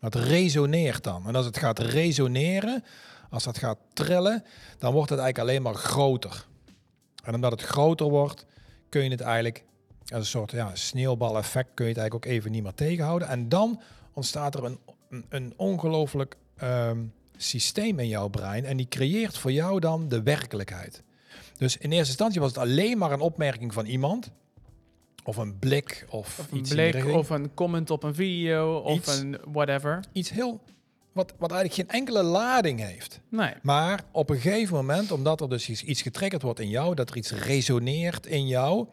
[0.00, 1.26] Dat resoneert dan.
[1.26, 2.84] En als het gaat resoneren,
[3.30, 4.44] als dat gaat trillen,
[4.78, 6.46] dan wordt het eigenlijk alleen maar groter.
[7.24, 8.46] En omdat het groter wordt,
[8.88, 9.64] kun je het eigenlijk,
[10.12, 13.28] als een soort ja, sneeuwbaleffect, kun je het eigenlijk ook even niet meer tegenhouden.
[13.28, 13.80] En dan
[14.12, 14.78] ontstaat er een,
[15.10, 16.98] een, een ongelooflijk ehm,
[17.36, 18.64] systeem in jouw brein.
[18.64, 21.02] En die creëert voor jou dan de werkelijkheid.
[21.56, 24.30] Dus in eerste instantie was het alleen maar een opmerking van iemand.
[25.24, 28.96] Of een blik of, Of een iets blik, of een comment op een video, of
[28.96, 29.18] Iets.
[29.18, 30.04] een whatever.
[30.12, 30.60] iets heel...
[31.12, 33.20] Wat, wat eigenlijk geen enkele lading heeft.
[33.28, 33.52] Nee.
[33.62, 37.10] Maar op een gegeven moment, omdat er dus iets, iets getriggerd wordt in jou, dat
[37.10, 38.86] er iets resoneert in jou,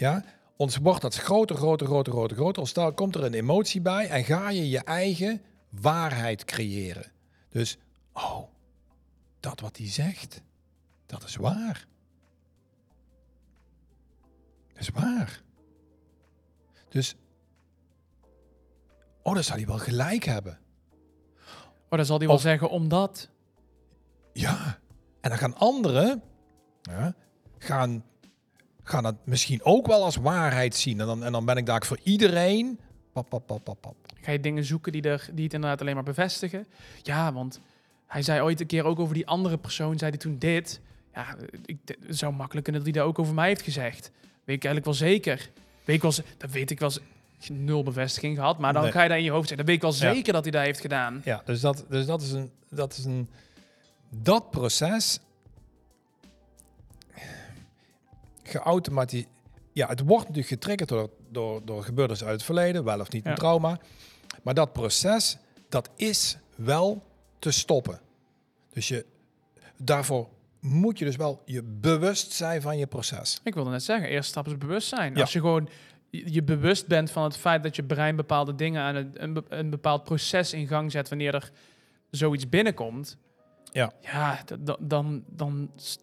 [0.00, 0.24] ja,
[0.56, 2.58] ons wordt dat groter, groter, groter, groter, groter.
[2.58, 7.12] Ontstaan, komt er een emotie bij en ga je je eigen waarheid creëren.
[7.48, 7.78] Dus,
[8.12, 8.42] oh,
[9.40, 10.42] dat wat hij zegt,
[11.06, 11.86] dat is waar.
[14.72, 15.42] Dat is waar.
[16.88, 17.16] Dus,
[19.22, 20.58] oh, dan zal hij wel gelijk hebben.
[21.88, 23.28] Oh, dan zal hij wel Of- zeggen, omdat...
[24.32, 24.78] Ja.
[25.20, 26.22] En dan gaan anderen
[26.82, 27.14] ja,
[27.58, 28.04] gaan,
[28.90, 31.00] gaan dat misschien ook wel als waarheid zien.
[31.00, 32.78] En dan, en dan ben ik daar voor iedereen.
[33.12, 33.94] Pap, pap, pap, pap, pap.
[34.20, 36.66] Ga je dingen zoeken die, er, die het inderdaad alleen maar bevestigen?
[37.02, 37.60] Ja, want
[38.06, 40.80] hij zei ooit een keer ook over die andere persoon, zei hij toen dit.
[41.14, 41.76] Ja, ik,
[42.06, 44.10] het zou makkelijk kunnen dat hij dat ook over mij heeft gezegd.
[44.44, 45.50] Weet ik eigenlijk wel zeker.
[45.84, 46.90] Weet ik wel, dat weet ik wel.
[47.48, 48.92] Nul bevestiging gehad, maar dan Nee.
[48.92, 49.66] ga je dat in je hoofd zeggen.
[49.66, 50.14] Dat weet ik wel Ja.
[50.14, 51.20] zeker dat hij dat heeft gedaan.
[51.24, 52.50] Ja, dus dat, dus dat is een.
[52.70, 53.28] Dat is een.
[54.10, 55.18] Dat proces.
[58.50, 59.28] Geautomatiseerd.
[59.72, 63.24] Ja, het wordt natuurlijk getriggerd door, door, door gebeurtenissen uit het verleden, wel of niet
[63.24, 63.36] een Ja.
[63.36, 63.78] trauma.
[64.42, 67.02] Maar dat proces, dat is wel
[67.38, 68.00] te stoppen.
[68.72, 69.06] Dus je,
[69.76, 70.28] daarvoor
[70.60, 73.40] moet je dus wel je bewust zijn van je proces.
[73.44, 75.14] Ik wilde net zeggen, eerste stap is bewustzijn.
[75.14, 75.20] Ja.
[75.20, 75.68] Als je gewoon
[76.10, 80.04] je bewust bent van het feit dat je brein bepaalde dingen aan een, een bepaald
[80.04, 81.50] proces in gang zet wanneer er
[82.10, 83.16] zoiets binnenkomt.
[83.72, 83.92] Ja.
[84.00, 84.40] Ja,
[84.80, 85.98] dan, dan s-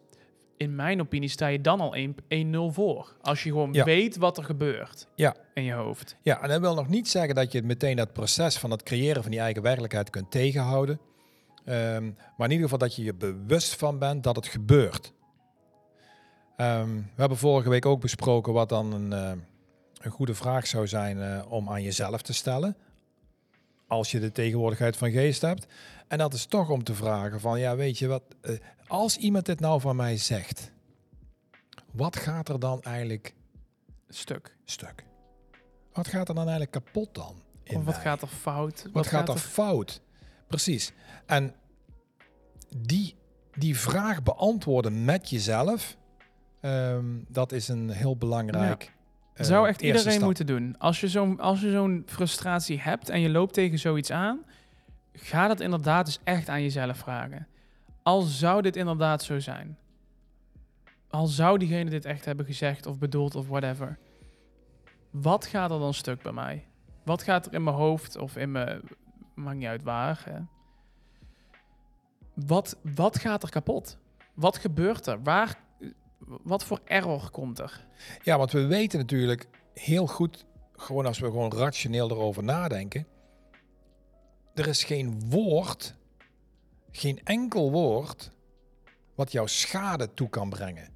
[0.58, 3.16] in mijn opinie sta je dan al 1 1-0 voor.
[3.20, 3.84] Als je gewoon Ja.
[3.84, 5.34] weet wat er gebeurt Ja.
[5.54, 6.16] in je hoofd.
[6.22, 9.22] Ja, en dat wil nog niet zeggen dat je meteen dat proces van het creëren
[9.22, 11.00] van die eigen werkelijkheid kunt tegenhouden.
[11.64, 12.04] Ehm,
[12.36, 15.12] maar in ieder geval dat je je bewust van bent dat het gebeurt.
[16.56, 19.30] Ehm, we hebben vorige week ook besproken wat dan een, eh,
[20.00, 22.76] een goede vraag zou zijn eh, om aan jezelf te stellen.
[23.86, 25.66] Als je de tegenwoordigheid van geest hebt.
[26.08, 29.46] En dat is toch om te vragen van, ja weet je wat, eh, als iemand
[29.46, 30.72] dit nou van mij zegt,
[31.92, 33.34] wat gaat er dan eigenlijk
[34.08, 34.56] Stuk.
[34.64, 35.04] stuk?
[35.92, 37.42] Wat gaat er dan eigenlijk kapot dan?
[37.62, 38.02] in Of wat mij?
[38.02, 38.86] gaat er fout?
[38.92, 40.00] Wat, gaat, er fout?
[40.46, 40.92] Precies.
[41.26, 41.54] En
[42.76, 43.14] die,
[43.54, 45.96] die vraag beantwoorden met jezelf,
[46.60, 48.92] ehm, dat is een heel belangrijk.
[49.34, 50.24] eh, zou echt iedereen stap.
[50.24, 50.74] moeten doen.
[50.78, 54.44] Als je zo'n als je zo'n frustratie hebt en je loopt tegen zoiets aan,
[55.20, 57.46] ga dat inderdaad eens echt aan jezelf vragen.
[58.02, 59.78] Al zou dit inderdaad zo zijn.
[61.10, 63.98] Al zou diegene dit echt hebben gezegd of bedoeld of whatever.
[65.10, 66.66] Wat gaat er dan stuk bij mij?
[67.04, 68.80] Wat gaat er in mijn hoofd of in mijn...
[69.34, 70.46] Maakt niet uit waar.
[72.34, 73.98] Wat, wat gaat er kapot?
[74.34, 75.22] Wat gebeurt er?
[75.22, 75.58] Waar,
[76.42, 77.86] wat voor error komt er?
[78.22, 83.06] Ja, want we weten natuurlijk heel goed, gewoon als we gewoon rationeel erover nadenken.
[84.58, 85.94] Er is geen woord,
[86.90, 88.30] geen enkel woord,
[89.14, 90.88] wat jou schade toe kan brengen.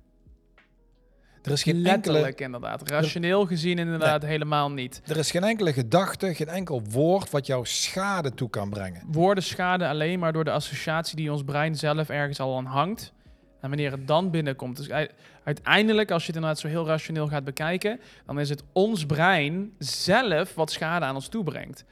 [1.43, 2.89] Er is geen enkele Letterlijk inderdaad.
[2.91, 5.03] Rationeel gezien inderdaad helemaal niet.
[5.07, 9.03] Er is geen enkele gedachte, geen enkel woord wat jou schade toe kan brengen.
[9.07, 13.13] Woorden schaden alleen maar door de associatie die ons brein zelf ergens al aan hangt.
[13.61, 14.77] En wanneer het dan binnenkomt.
[14.77, 15.09] Dus
[15.45, 19.73] uiteindelijk, als je het inderdaad zo heel rationeel gaat bekijken, dan is het ons brein
[19.79, 21.85] zelf wat schade aan ons toebrengt.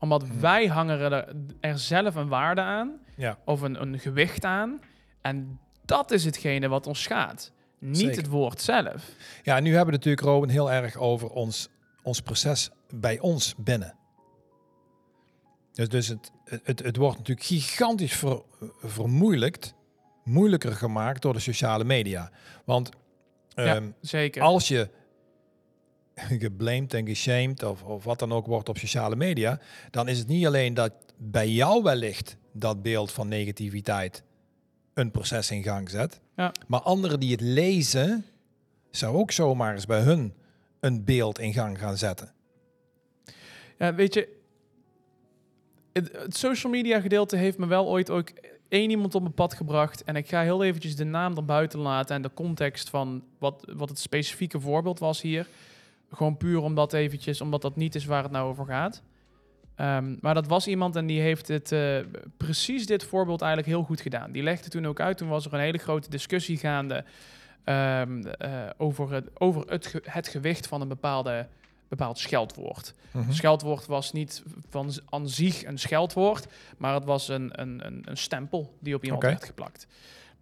[0.00, 0.40] Omdat Mhm.
[0.40, 3.38] wij hangen er, er zelf een waarde aan, Ja.
[3.44, 4.80] of een, een gewicht aan.
[5.22, 7.52] En dat is hetgene wat ons schaadt.
[7.78, 8.16] Niet Zeker.
[8.16, 9.10] het woord zelf.
[9.42, 11.68] Ja, nu hebben we natuurlijk, Robin, heel erg over ons,
[12.02, 13.94] ons proces bij ons binnen.
[15.72, 16.30] Dus, dus het,
[16.62, 18.42] het, het wordt natuurlijk gigantisch ver,
[18.82, 19.74] vermoeilijkt,
[20.24, 22.30] moeilijker gemaakt door de sociale media.
[22.64, 22.90] Want
[23.54, 23.74] Ja.
[23.74, 24.42] ehm, Zeker.
[24.42, 24.88] als je
[26.38, 30.28] geblamed en geshamed of, of wat dan ook wordt op sociale media, dan is het
[30.28, 34.22] niet alleen dat bij jou wellicht dat beeld van negativiteit
[34.94, 36.52] een proces in gang zet, Ja.
[36.66, 38.24] maar anderen die het lezen,
[38.90, 40.34] zou ook zomaar eens bij hun
[40.80, 42.32] een beeld in gang gaan zetten.
[43.78, 44.28] Ja, weet je,
[45.92, 48.32] het, het social media gedeelte heeft me wel ooit ook
[48.68, 50.04] één iemand op mijn pad gebracht.
[50.04, 53.88] En ik ga heel eventjes de naam erbuiten laten en de context van wat, wat
[53.88, 55.46] het specifieke voorbeeld was hier.
[56.10, 59.02] Gewoon puur omdat eventjes, omdat dat niet is waar het nou over gaat.
[59.74, 61.98] Ehm, maar dat was iemand en die heeft het, eh,
[62.36, 64.32] precies dit voorbeeld eigenlijk heel goed gedaan.
[64.32, 67.04] Die legde toen ook uit, toen was er een hele grote discussie gaande
[67.64, 71.46] ehm, eh, over, het, over het, ge- het gewicht van een bepaalde,
[71.88, 72.94] bepaald scheldwoord.
[73.10, 73.32] Mhm.
[73.32, 76.46] Scheldwoord was niet van aan zich een scheldwoord,
[76.78, 79.86] maar het was een, een, een, een stempel die op iemand werd geplakt.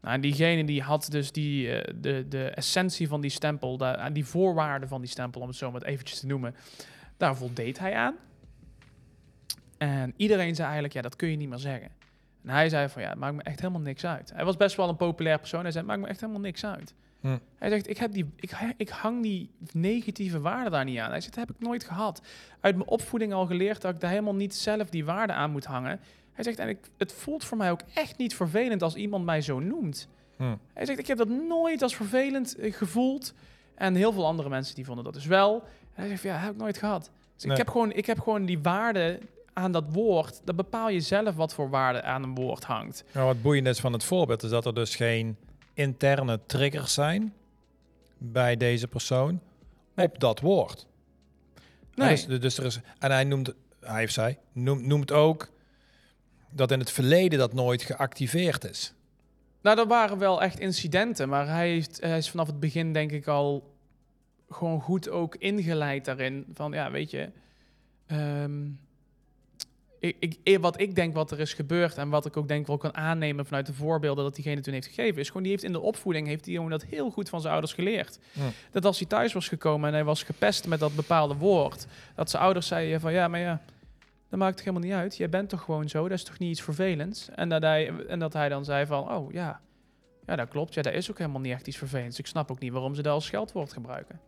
[0.01, 4.11] Nou, en diegene die had dus die, eh, de, de essentie van die stempel, de,
[4.13, 6.55] die voorwaarden van die stempel, om het zo maar eventjes te noemen,
[7.17, 8.15] daar voldeed hij aan.
[9.79, 11.91] En iedereen zei eigenlijk, ja, dat kun je niet meer zeggen.
[12.43, 14.33] En hij zei van, ja, het maakt me echt helemaal niks uit.
[14.35, 15.63] Hij was best wel een populair persoon.
[15.63, 16.95] Hij zei, het maakt me echt helemaal niks uit.
[17.21, 17.39] Hm.
[17.57, 21.11] Hij zegt, ik, heb die, ik, ik hang die negatieve waarden daar niet aan.
[21.11, 22.23] Hij zegt, dat heb ik nooit gehad.
[22.61, 25.65] Uit mijn opvoeding al geleerd dat ik daar helemaal niet zelf die waarden aan moet
[25.65, 26.01] hangen.
[26.39, 29.41] Hij zegt, en ik, het voelt voor mij ook echt niet vervelend als iemand mij
[29.41, 30.09] zo noemt.
[30.37, 30.57] Hm.
[30.73, 33.35] Hij zegt, ik heb dat nooit als vervelend eh, gevoeld.
[33.75, 35.63] En heel veel andere mensen die vonden dat dus wel.
[35.95, 37.11] En hij zegt, ja, heb ik nooit gehad.
[37.35, 37.53] Dus Nee.
[37.53, 39.21] ik, heb gewoon, ik heb gewoon die waarden
[39.53, 40.41] aan dat woord.
[40.45, 43.05] Dat bepaal je zelf wat voor waarde aan een woord hangt.
[43.13, 45.37] Nou, wat boeiend is van het voorbeeld is dat er dus geen
[45.75, 47.35] interne triggers zijn
[48.19, 49.41] bij deze persoon
[49.95, 50.07] Nee.
[50.07, 50.87] op dat woord.
[51.95, 52.09] Nee.
[52.09, 55.49] Dus, dus er is, en hij noemt, hij of zij noemt, noemt ook
[56.51, 58.93] dat in het verleden dat nooit geactiveerd is.
[59.63, 63.13] Nou, er waren wel echt incidenten, maar hij, heeft, hij is vanaf het begin denk
[63.13, 63.77] ik al
[64.51, 66.47] gewoon goed ook ingeleid daarin.
[66.55, 67.31] Van ja, weet je,
[68.07, 68.67] ehm,
[70.01, 72.77] ik, ik, wat ik denk wat er is gebeurd en wat ik ook denk wel
[72.77, 75.73] kan aannemen vanuit de voorbeelden dat diegene toen heeft gegeven, is gewoon die heeft in
[75.73, 78.19] de opvoeding heeft die jongen dat heel goed van zijn ouders geleerd.
[78.71, 82.31] Dat als hij thuis was gekomen en hij was gepest met dat bepaalde woord, dat
[82.31, 83.61] zijn ouders zeiden van ja, maar ja,
[84.29, 85.17] dat maakt toch helemaal niet uit.
[85.17, 87.29] Jij bent toch gewoon zo, dat is toch niet iets vervelends?
[87.35, 89.61] En dat hij, en dat hij dan zei van, oh ja,
[90.27, 90.75] ja, dat klopt.
[90.75, 92.19] Ja, dat is ook helemaal niet echt iets vervelends.
[92.19, 94.21] Ik snap ook niet waarom ze dat als scheldwoord gebruiken.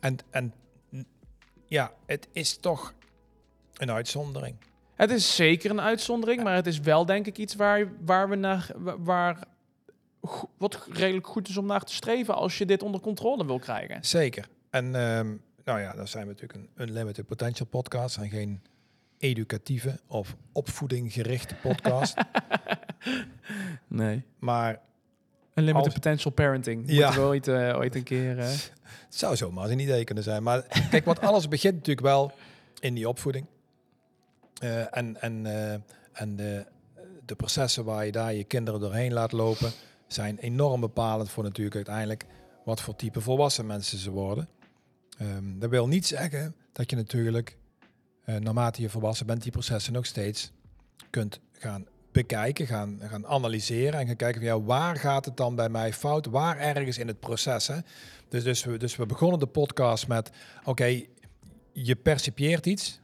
[0.00, 0.54] En, en
[0.96, 1.06] n-
[1.66, 2.94] ja, het is toch
[3.76, 4.56] een uitzondering.
[4.94, 8.34] Het is zeker een uitzondering, maar het is wel denk ik iets waar, waar we
[8.36, 9.44] naar, wa- waar,
[10.58, 14.04] wat redelijk goed is om naar te streven als je dit onder controle wil krijgen.
[14.04, 14.48] Zeker.
[14.70, 18.62] En ehm, nou ja, dan zijn we natuurlijk een Unlimited Potential podcast en geen
[19.18, 22.14] educatieve of opvoeding gerichte podcast.
[23.88, 24.24] Nee.
[24.38, 24.80] maar
[25.54, 26.82] Een limited Als- potential parenting.
[26.86, 27.04] Ja.
[27.06, 28.38] Moeten we ooit, eh, ooit een keer...
[28.38, 28.72] eh, Het
[29.22, 30.42] zou zomaar een idee kunnen zijn.
[30.42, 32.32] Maar kijk, wat alles begint natuurlijk wel
[32.80, 33.46] in die opvoeding.
[34.60, 35.46] Eh, en en,
[36.12, 36.66] en de,
[37.24, 39.70] de processen waar je daar je kinderen doorheen laat lopen,
[40.06, 42.24] zijn enorm bepalend voor natuurlijk uiteindelijk
[42.64, 44.48] wat voor type volwassen mensen ze worden.
[45.18, 47.56] Ehm, dat wil niet zeggen dat je natuurlijk,
[48.36, 50.52] naarmate je volwassen bent, die processen nog steeds
[51.10, 55.54] kunt gaan bekijken, gaan, gaan analyseren en gaan kijken van ja, waar gaat het dan
[55.54, 56.26] bij mij fout?
[56.26, 57.66] Waar ergens in het proces?
[57.66, 57.76] Hè?
[58.28, 60.30] Dus, dus, we, dus we begonnen de podcast met,
[60.64, 61.02] oké,
[61.72, 63.00] je percipieert iets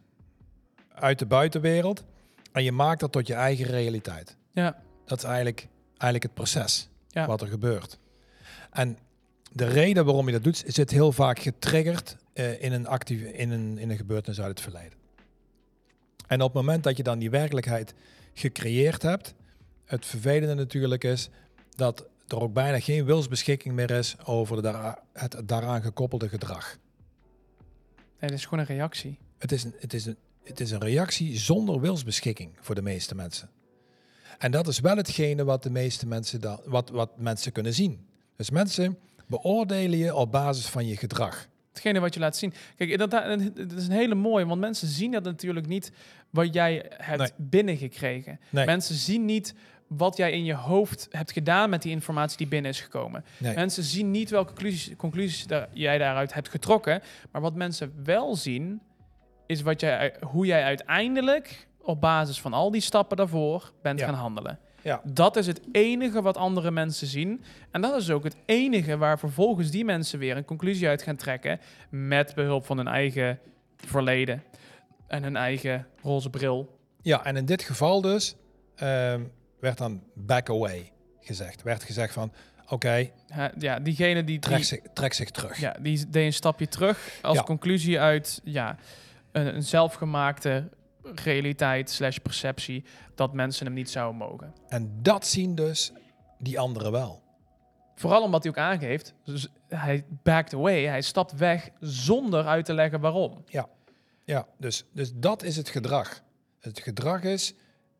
[0.95, 2.05] uit de buitenwereld
[2.53, 4.37] en je maakt dat tot je eigen realiteit.
[4.53, 7.27] ja, Dat is eigenlijk, eigenlijk het proces Ja.
[7.27, 7.99] wat er gebeurt.
[8.71, 8.99] En
[9.53, 13.51] de reden waarom je dat doet, zit heel vaak getriggerd eh, in, een actieve, in,
[13.51, 14.99] een, in een gebeurtenis uit het verleden.
[16.27, 17.95] En op het moment dat je dan die werkelijkheid
[18.35, 19.35] gecreëerd hebt,
[19.85, 21.29] het vervelende natuurlijk is
[21.77, 26.79] dat er ook bijna geen wilsbeschikking meer is over de het daaraan gekoppelde gedrag.
[27.97, 29.19] nee, dat is gewoon een reactie.
[29.39, 33.15] Het is, een, het, is een, het is een reactie zonder wilsbeschikking voor de meeste
[33.15, 33.51] mensen.
[34.39, 38.07] En dat is wel hetgene wat de meeste mensen, dan, wat, wat mensen kunnen zien.
[38.37, 41.49] Dus mensen beoordelen je op basis van je gedrag.
[41.75, 42.53] Hetgene wat je laat zien.
[42.77, 45.93] Kijk, dat, dat is een hele mooie, want mensen zien dat natuurlijk niet
[46.31, 47.31] wat jij hebt Nee.
[47.37, 48.41] binnengekregen.
[48.51, 48.67] Nee.
[48.67, 49.55] Mensen zien niet
[49.89, 53.25] wat jij in je hoofd hebt gedaan met die informatie die binnen is gekomen.
[53.39, 53.55] Nee.
[53.55, 57.03] Mensen zien niet welke conclusies, conclusies daar, jij daaruit hebt getrokken.
[57.31, 58.81] Maar wat mensen wel zien,
[59.47, 64.07] is wat jij, hoe jij uiteindelijk op basis van al die stappen daarvoor bent Ja.
[64.07, 64.59] gaan handelen.
[64.85, 65.01] Ja.
[65.05, 67.45] Dat is het enige wat andere mensen zien.
[67.71, 71.17] En dat is ook het enige waar vervolgens die mensen weer een conclusie uit gaan
[71.17, 71.61] trekken.
[71.91, 73.39] Met behulp van hun eigen
[73.77, 74.43] verleden
[75.07, 76.79] en hun eigen roze bril.
[77.03, 78.37] Ja, en in dit geval dus
[78.75, 79.23] ehm,
[79.61, 81.63] werd dan back away gezegd.
[81.63, 82.33] Werd gezegd van,
[82.69, 83.11] Oké,
[83.59, 85.61] ja, diegene die, trek, die, zich, terug.
[85.61, 87.43] ja, die deed een stapje terug als Ja.
[87.43, 88.77] conclusie uit ja,
[89.33, 90.69] een, een zelfgemaakte
[91.15, 94.53] realiteit slash perceptie dat mensen hem niet zouden mogen.
[94.69, 95.93] En dat zien dus
[96.39, 97.23] die anderen wel.
[97.95, 102.75] Vooral omdat hij ook aangeeft, dus hij backed away, hij stapt weg zonder uit te
[102.75, 103.45] leggen waarom.
[104.27, 106.23] Ja, dus, dus dat is het gedrag.
[106.61, 107.55] Het gedrag is,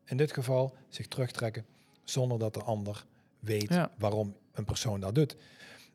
[0.05, 1.65] in dit geval, zich terugtrekken
[2.03, 3.05] zonder dat de ander
[3.39, 3.91] weet Ja.
[3.97, 5.35] waarom een persoon dat doet.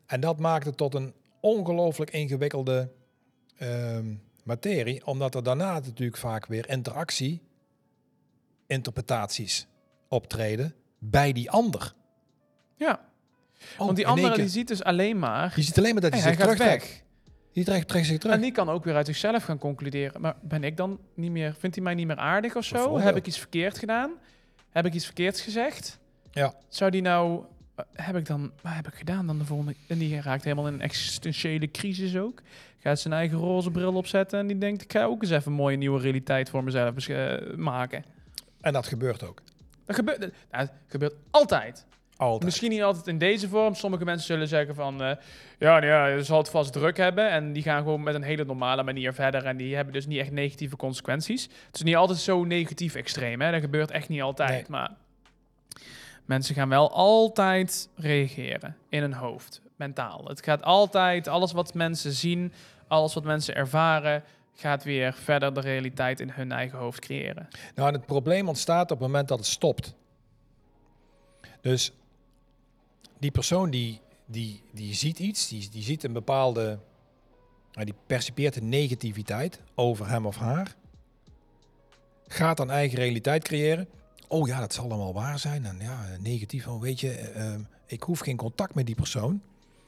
[0.05, 2.91] En dat maakt het tot een ongelooflijk ingewikkelde
[3.57, 7.41] ehm, materie, omdat er daarna natuurlijk vaak weer interactie,
[8.67, 9.67] interpretaties
[10.07, 11.93] optreden bij die ander.
[12.75, 13.09] Ja,
[13.77, 16.21] Oh, want die andere die ziet dus alleen maar, je ziet alleen maar dat hij
[16.21, 16.83] hij zich terugtrekt.
[16.83, 17.01] weg.
[17.53, 18.35] Die trekt, trekt zich terug.
[18.35, 20.21] En die kan ook weer uit zichzelf gaan concluderen.
[20.21, 22.99] Maar ben ik dan niet meer, vindt hij mij niet meer aardig of zo?
[22.99, 24.11] Heb ik iets verkeerd gedaan?
[24.69, 25.99] Heb ik iets verkeerds gezegd?
[26.31, 26.53] Ja.
[26.69, 27.43] Zou die nou,
[27.93, 29.75] heb ik dan, wat heb ik gedaan dan de volgende?
[29.87, 32.41] En die raakt helemaal in een existentiële crisis ook.
[32.79, 35.57] Gaat zijn eigen roze bril opzetten en die denkt, ik ga ook eens even een
[35.57, 38.03] mooie nieuwe realiteit voor mezelf eh, maken.
[38.61, 39.41] En dat gebeurt ook.
[39.85, 41.85] Dat gebeurt, nou, dat gebeurt altijd.
[42.15, 42.43] Altijd.
[42.43, 43.75] Misschien niet altijd in deze vorm.
[43.75, 45.03] Sommige mensen zullen zeggen van...
[45.03, 45.15] eh,
[45.59, 47.29] ja, ja, je zal het vast druk hebben.
[47.29, 49.45] En die gaan gewoon met een hele normale manier verder.
[49.45, 51.43] En die hebben dus niet echt negatieve consequenties.
[51.43, 53.41] Het is niet altijd zo negatief extreem.
[53.41, 53.51] Hè?
[53.51, 54.49] Dat gebeurt echt niet altijd.
[54.49, 54.65] Nee.
[54.69, 54.91] Maar
[56.31, 59.61] mensen gaan wel altijd reageren in hun hoofd.
[59.75, 60.25] Mentaal.
[60.25, 61.27] Het gaat altijd...
[61.27, 62.53] Alles wat mensen zien,
[62.87, 64.23] alles wat mensen ervaren...
[64.53, 67.47] gaat weer verder de realiteit in hun eigen hoofd creëren.
[67.75, 69.93] Nou, en het probleem ontstaat op het moment dat het stopt.
[71.61, 71.91] Dus
[73.19, 76.79] die persoon die, die, die ziet iets, die, die ziet een bepaalde,
[77.71, 77.95] nou, die
[78.55, 80.75] een negativiteit over hem of haar,
[82.27, 83.87] gaat dan eigen realiteit creëren.
[84.31, 85.65] Oh ja, dat zal wel waar zijn.
[85.65, 89.41] En ja, negatief, oh, weet je, eh, eh, ik hoef geen contact met die persoon,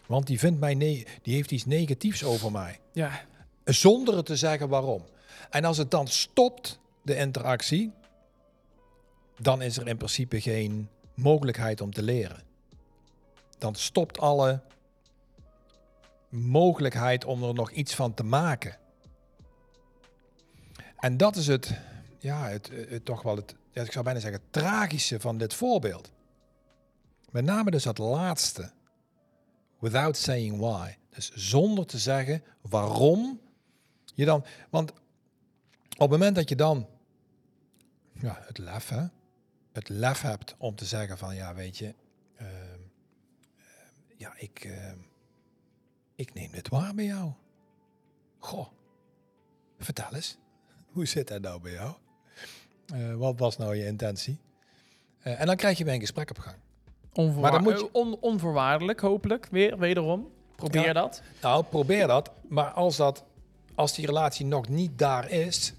[0.05, 3.21] want die vindt mij, ne die heeft iets negatiefs over mij Ja,
[3.63, 5.03] zonder het te zeggen waarom.
[5.49, 7.91] En als het dan stopt, de interactie,
[9.37, 12.43] dan is er in principe geen mogelijkheid om te leren.
[13.57, 14.61] Dan stopt alle
[16.29, 18.77] mogelijkheid om er nog iets van te maken.
[20.97, 21.73] En dat is het,
[22.19, 26.11] ja, het, het, toch wel het, ja, ik zou bijna zeggen, tragische van dit voorbeeld.
[27.31, 28.71] Met name dus dat laatste.
[29.79, 30.95] Without saying why.
[31.09, 33.41] Dus zonder te zeggen waarom
[34.13, 36.87] je dan, want op het moment dat je dan
[38.13, 39.05] ja, het lef, hè,
[39.71, 41.95] het lef hebt om te zeggen van ja, weet je,
[42.35, 42.79] ehm, ehm,
[44.17, 44.97] ja, ik, ehm,
[46.15, 47.31] ik neem dit waar bij jou.
[48.37, 48.67] Goh,
[49.77, 50.37] vertel eens,
[50.93, 51.95] hoe zit dat nou bij jou?
[52.93, 54.37] Eh, wat was nou je intentie?
[55.21, 56.55] Eh, en dan krijg je weer een gesprek op gang.
[57.13, 59.47] Onvoorwa- Maar dan moet je- eh, on- onvoorwaardelijk, hopelijk.
[59.51, 60.27] Weer, wederom.
[60.55, 60.93] Probeer Ja.
[60.93, 61.21] dat.
[61.41, 62.31] Nou, probeer dat.
[62.47, 63.23] Maar als, dat,
[63.75, 65.73] als die relatie nog niet daar is,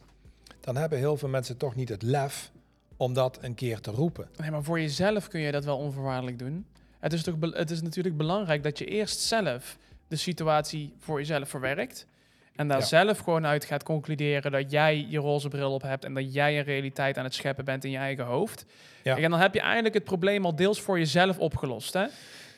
[0.60, 2.50] dan hebben heel veel mensen toch niet het lef
[2.96, 4.28] om dat een keer te roepen.
[4.36, 6.66] Nee, maar voor jezelf kun je dat wel onvoorwaardelijk doen.
[6.98, 11.48] Het is, toch het is natuurlijk belangrijk dat je eerst zelf de situatie voor jezelf
[11.48, 12.06] verwerkt.
[12.56, 12.84] En daar Ja.
[12.84, 16.58] zelf gewoon uit gaat concluderen dat jij je roze bril op hebt en dat jij
[16.58, 18.64] een realiteit aan het scheppen bent in je eigen hoofd.
[19.02, 19.16] Ja.
[19.16, 21.92] En dan heb je eigenlijk het probleem al deels voor jezelf opgelost.
[21.92, 22.04] Hè?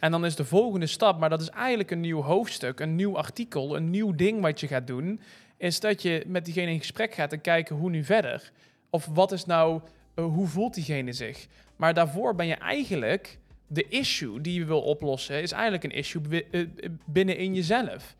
[0.00, 3.16] En dan is de volgende stap, maar dat is eigenlijk een nieuw hoofdstuk, een nieuw
[3.16, 5.20] artikel, een nieuw ding wat je gaat doen,
[5.56, 8.50] is dat je met diegene in gesprek gaat en kijken hoe nu verder.
[8.90, 9.80] Of wat is nou,
[10.14, 11.46] eh, hoe voelt diegene zich?
[11.76, 16.22] Maar daarvoor ben je eigenlijk, de issue die je wil oplossen, is eigenlijk een issue
[16.50, 16.66] eh, eh,
[17.04, 18.15] binnenin jezelf.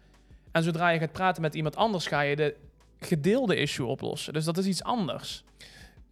[0.56, 2.56] En zodra je gaat praten met iemand anders, ga je de
[3.00, 4.32] gedeelde issue oplossen.
[4.32, 5.44] Dus dat is iets anders.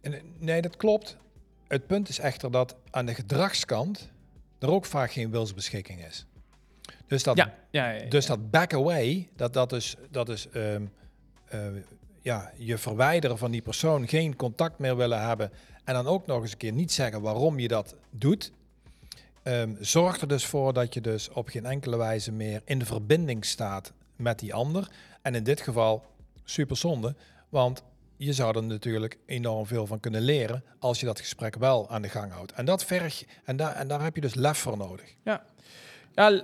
[0.01, 1.17] Eh, nee, dat klopt.
[1.67, 4.11] Het punt is echter dat aan de gedragskant
[4.59, 6.25] er ook vaak geen wilsbeschikking is.
[7.07, 10.85] Dus dat, Ja, ja, ja, dus dat back away, dat, dat is, dat is ehm,
[11.45, 11.59] eh,
[12.21, 15.51] ja, je verwijderen van die persoon, geen contact meer willen hebben
[15.83, 18.51] en dan ook nog eens een keer niet zeggen waarom je dat doet,
[19.43, 23.45] ehm, zorgt er dus voor dat je dus op geen enkele wijze meer in verbinding
[23.45, 24.91] staat met die ander.
[25.21, 26.03] En in dit geval
[26.43, 27.15] super zonde,
[27.49, 27.83] want
[28.17, 32.01] je zou er natuurlijk enorm veel van kunnen leren als je dat gesprek wel aan
[32.01, 32.51] de gang houdt.
[32.51, 35.15] En dat verg je, en, daar en daar heb je dus lef voor nodig.
[35.23, 35.43] Ja,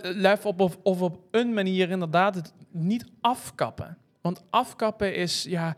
[0.01, 3.97] lef op of, of op een manier inderdaad het niet afkappen.
[4.21, 5.75] Want afkappen is, ja,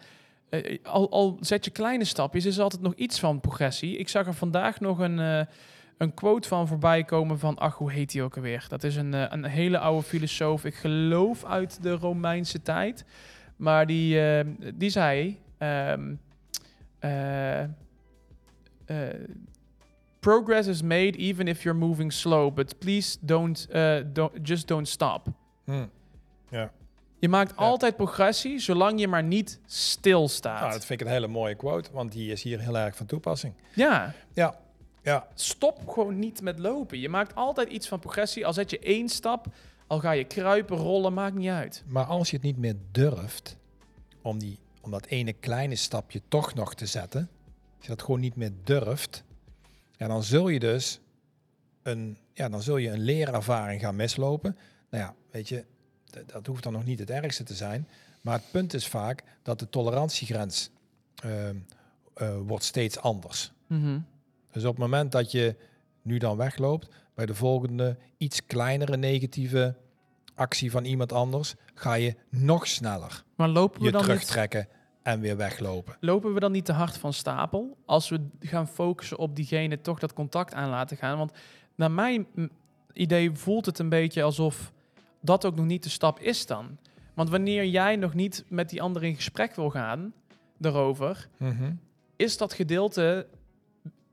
[0.49, 3.97] eh, al, al zet je kleine stapjes, is altijd nog iets van progressie.
[3.97, 5.45] Ik zag er vandaag nog een, eh,
[6.03, 8.65] een quote van voorbij komen van, ach, hoe heet die ook alweer?
[8.69, 13.05] Dat is een, eh, een hele oude filosoof, ik geloof uit de Romeinse tijd.
[13.55, 16.13] Maar die, eh, die zei, ehm,
[16.99, 17.67] eh, eh,
[20.19, 23.67] progress is made even if you're moving slow, but please don't,
[24.13, 25.27] don't just don't stop.
[25.65, 25.85] Hm.
[26.49, 26.71] Ja.
[27.19, 27.55] Je maakt Ja.
[27.65, 30.59] altijd progressie, zolang je maar niet stilstaat.
[30.59, 33.05] Nou, dat vind ik een hele mooie quote, want die is hier heel erg van
[33.05, 33.53] toepassing.
[33.73, 34.55] Ja, Ja,
[35.03, 36.99] ja, stop gewoon niet met lopen.
[36.99, 38.45] Je maakt altijd iets van progressie.
[38.45, 39.45] Al zet je één stap,
[39.87, 41.83] al ga je kruipen, rollen, maakt niet uit.
[41.87, 43.57] maar als je het niet meer durft
[44.21, 47.29] om, die, om dat ene kleine stapje toch nog te zetten,
[47.77, 49.23] als je dat gewoon niet meer durft,
[49.97, 50.99] ja, dan zul je dus
[51.81, 54.57] een, ja, dan zul je een leerervaring gaan mislopen.
[54.89, 55.65] Nou ja, weet je,
[56.25, 57.87] dat hoeft dan nog niet het ergste te zijn.
[58.21, 60.69] Maar het punt is vaak dat de tolerantiegrens
[61.15, 61.55] ehm,
[62.13, 63.51] eh, wordt steeds anders.
[63.67, 63.99] Mhm.
[64.53, 65.55] Dus op het moment dat je
[66.01, 69.75] nu dan wegloopt, bij de volgende iets kleinere negatieve
[70.35, 74.67] actie van iemand anders, ga je nog sneller Maar lopen we, je dan niet, terugtrekken
[75.03, 75.97] en weer weglopen.
[75.99, 79.99] lopen we dan niet te hard van stapel als we gaan focussen op diegene toch
[79.99, 81.17] dat contact aan laten gaan?
[81.17, 81.31] Want
[81.75, 82.27] naar mijn
[82.93, 84.71] idee voelt het een beetje alsof
[85.21, 86.77] dat ook nog niet de stap is dan.
[87.13, 90.13] Want wanneer jij nog niet met die ander in gesprek wil gaan
[90.61, 91.29] erover,
[92.15, 93.27] is dat gedeelte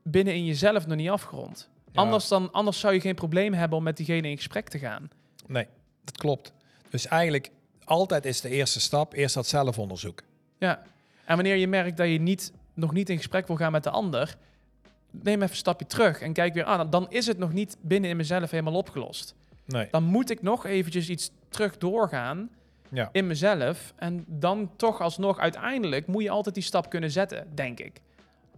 [0.03, 1.69] binnen in jezelf nog niet afgerond.
[1.91, 2.01] Ja.
[2.01, 5.09] Anders, dan, anders zou je geen probleem hebben om met diegene in gesprek te gaan.
[5.47, 5.67] Nee,
[6.03, 6.53] dat klopt.
[6.89, 7.49] Dus eigenlijk
[7.83, 10.21] altijd is de eerste stap eerst dat zelfonderzoek.
[10.57, 10.83] Ja.
[11.25, 13.89] En wanneer je merkt dat je niet, nog niet in gesprek wil gaan met de
[13.89, 14.35] ander,
[15.11, 16.89] neem even een stapje terug en kijk weer aan.
[16.89, 19.35] Dan is het nog niet binnen in mezelf helemaal opgelost.
[19.65, 19.87] Nee.
[19.91, 22.49] Dan moet ik nog eventjes iets terug doorgaan
[22.89, 23.09] Ja.
[23.11, 23.93] in mezelf.
[23.95, 28.01] En dan toch alsnog uiteindelijk moet je altijd die stap kunnen zetten, denk ik.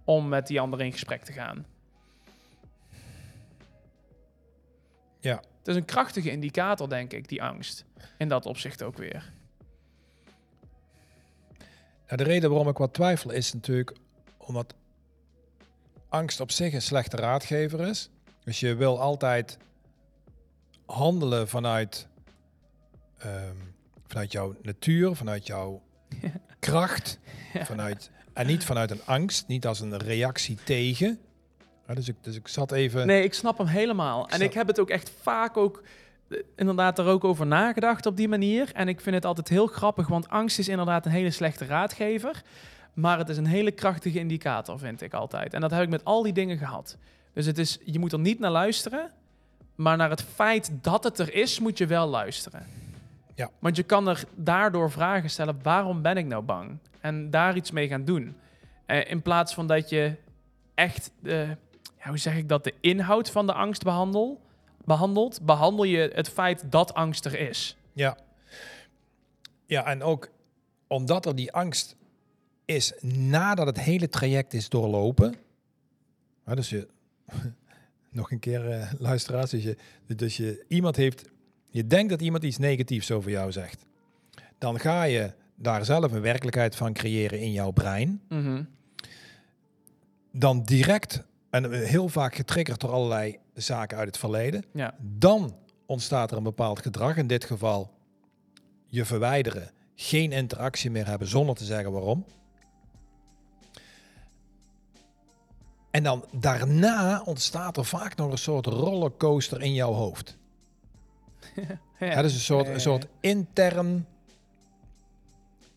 [0.03, 1.65] Om met die ander in gesprek te gaan.
[5.19, 5.35] Ja.
[5.35, 7.85] Het is een krachtige indicator, denk ik, die angst.
[8.17, 9.31] In dat opzicht ook weer.
[12.07, 13.95] Ja, de reden waarom ik wat twijfel is natuurlijk
[14.37, 14.73] omdat
[16.09, 18.09] angst op zich een slechte raadgever is.
[18.43, 19.57] Dus je wil altijd
[20.85, 22.07] handelen vanuit,
[23.17, 23.55] ehm,
[24.07, 25.81] vanuit jouw natuur, vanuit jouw
[26.59, 27.19] kracht,
[27.53, 31.19] vanuit, en niet vanuit een angst, niet als een reactie tegen.
[31.87, 33.07] Ja, dus, ik, dus ik zat even...
[33.07, 34.29] Nee, ik snap hem helemaal.
[34.29, 35.83] En ik heb het ook echt vaak ook
[36.27, 38.71] eh, inderdaad er ook over nagedacht op die manier.
[38.73, 42.41] En ik vind het altijd heel grappig, want angst is inderdaad een hele slechte raadgever.
[42.93, 45.53] Maar het is een hele krachtige indicator, vind ik altijd.
[45.53, 46.97] En dat heb ik met al die dingen gehad.
[47.33, 49.11] Dus het is, je moet er niet naar luisteren.
[49.75, 52.65] Maar naar het feit dat het er is, moet je wel luisteren.
[53.35, 53.49] Ja.
[53.59, 56.77] Want je kan er daardoor vragen stellen, waarom ben ik nou bang?
[57.01, 58.35] En daar iets mee gaan doen.
[58.85, 60.15] Eh, in plaats van dat je
[60.73, 61.57] echt, de,
[62.03, 64.41] ja, hoe zeg ik dat, de inhoud van de angst behandel,
[64.85, 67.77] behandelt, behandel je het feit dat angst er is.
[67.93, 68.17] Ja.
[69.65, 70.29] Ja, en ook
[70.87, 71.95] omdat er die angst
[72.65, 75.35] is nadat het hele traject is doorlopen.
[76.45, 76.87] Ja, dus je,
[78.09, 79.77] nog een keer eh, luisteraars, dus je,
[80.15, 81.29] dus je iemand heeft,
[81.73, 83.85] je denkt dat iemand iets negatiefs over jou zegt.
[84.57, 88.21] Dan ga je daar zelf een werkelijkheid van creëren in jouw brein.
[88.29, 88.63] Mhm.
[90.31, 94.63] Dan direct, en heel vaak getriggerd door allerlei zaken uit het verleden.
[94.73, 94.95] Ja.
[94.99, 95.55] Dan
[95.85, 97.17] ontstaat er een bepaald gedrag.
[97.17, 97.91] In dit geval
[98.87, 102.25] je verwijderen, geen interactie meer hebben zonder te zeggen waarom.
[105.91, 110.37] En dan daarna ontstaat er vaak nog een soort rollercoaster in jouw hoofd.
[111.99, 112.05] Ja.
[112.15, 114.07] Het is een soort, een soort intern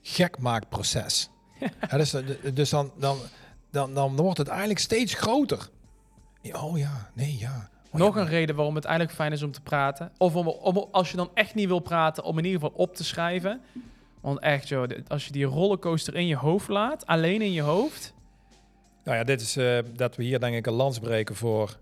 [0.02, 1.28] gekmaakproces.
[1.90, 2.14] Ja, dus
[2.54, 3.18] dus dan, dan,
[3.70, 5.68] dan, dan wordt het eigenlijk steeds groter.
[6.52, 7.70] Oh ja, nee, ja.
[7.90, 10.12] Oh Nog ja, een reden waarom het eigenlijk fijn is om te praten.
[10.18, 12.94] Of om, om, als je dan echt niet wil praten, om in ieder geval op
[12.94, 13.60] te schrijven.
[14.20, 18.14] Want echt, joh, als je die rollercoaster in je hoofd laat, alleen in je hoofd.
[19.04, 21.78] Nou ja, dit is eh, dat we hier denk ik een lans breken voor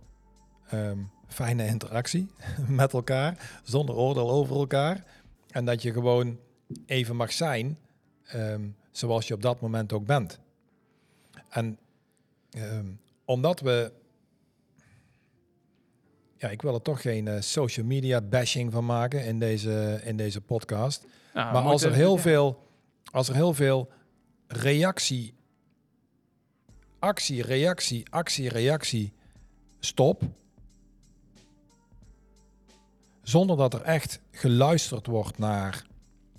[0.69, 0.99] ehm,
[1.35, 2.31] fijne interactie
[2.69, 5.05] met elkaar, zonder oordeel over elkaar.
[5.51, 6.39] En dat je gewoon
[6.87, 7.79] even mag zijn
[8.25, 10.39] ehm, zoals je op dat moment ook bent.
[11.49, 11.79] En
[12.51, 12.87] ehm,
[13.25, 13.93] omdat we,
[16.37, 20.17] ja, ik wil er toch geen eh, social media bashing van maken in deze, in
[20.17, 21.05] deze podcast.
[21.35, 22.63] Nou, Maar als er heel veel,
[23.11, 23.91] als er heel veel
[24.47, 25.35] reactie,
[26.99, 29.13] actie, reactie, actie, reactie,
[29.81, 30.23] stop.
[33.25, 35.85] Zonder dat er echt geluisterd wordt naar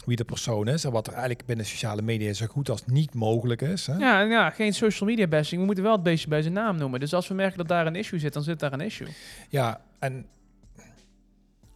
[0.05, 3.13] wie de persoon is en wat er eigenlijk binnen sociale media zo goed als niet
[3.13, 3.87] mogelijk is.
[3.87, 3.95] Hè?
[3.97, 5.59] Ja, ja, geen social media bashing.
[5.59, 6.99] We moeten wel het beestje bij zijn naam noemen.
[6.99, 9.07] Dus als we merken dat daar een issue zit, dan zit daar een issue.
[9.49, 10.25] Ja, en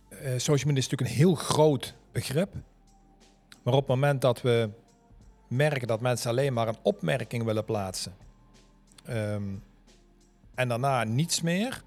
[0.10, 2.53] eh, social media is natuurlijk een heel groot begrip.
[3.64, 4.70] Maar op het moment dat we
[5.47, 8.14] merken dat mensen alleen maar een opmerking willen plaatsen.
[9.05, 9.43] ehm,
[10.55, 11.84] en daarna niets meer,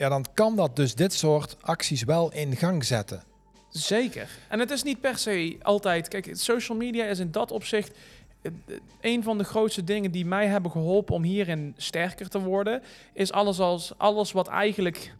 [0.00, 3.22] ja, dan kan dat dus dit soort acties wel in gang zetten.
[3.68, 4.28] Zeker.
[4.48, 6.08] En het is niet per se altijd.
[6.08, 7.96] Kijk, social media is in dat opzicht.
[8.42, 12.40] eh, eh, Een van de grootste dingen die mij hebben geholpen om hierin sterker te
[12.40, 12.82] worden,
[13.12, 15.12] is alles als alles wat eigenlijk.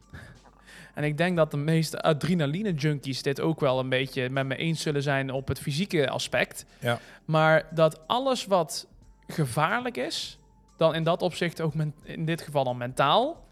[0.94, 4.56] En ik denk dat de meeste adrenaline junkies dit ook wel een beetje met me
[4.56, 6.64] eens zullen zijn op het fysieke aspect.
[6.78, 6.98] Ja.
[7.24, 8.86] Maar dat alles wat
[9.26, 10.38] gevaarlijk is,
[10.76, 13.48] dan in dat opzicht ook men, in dit geval dan mentaal,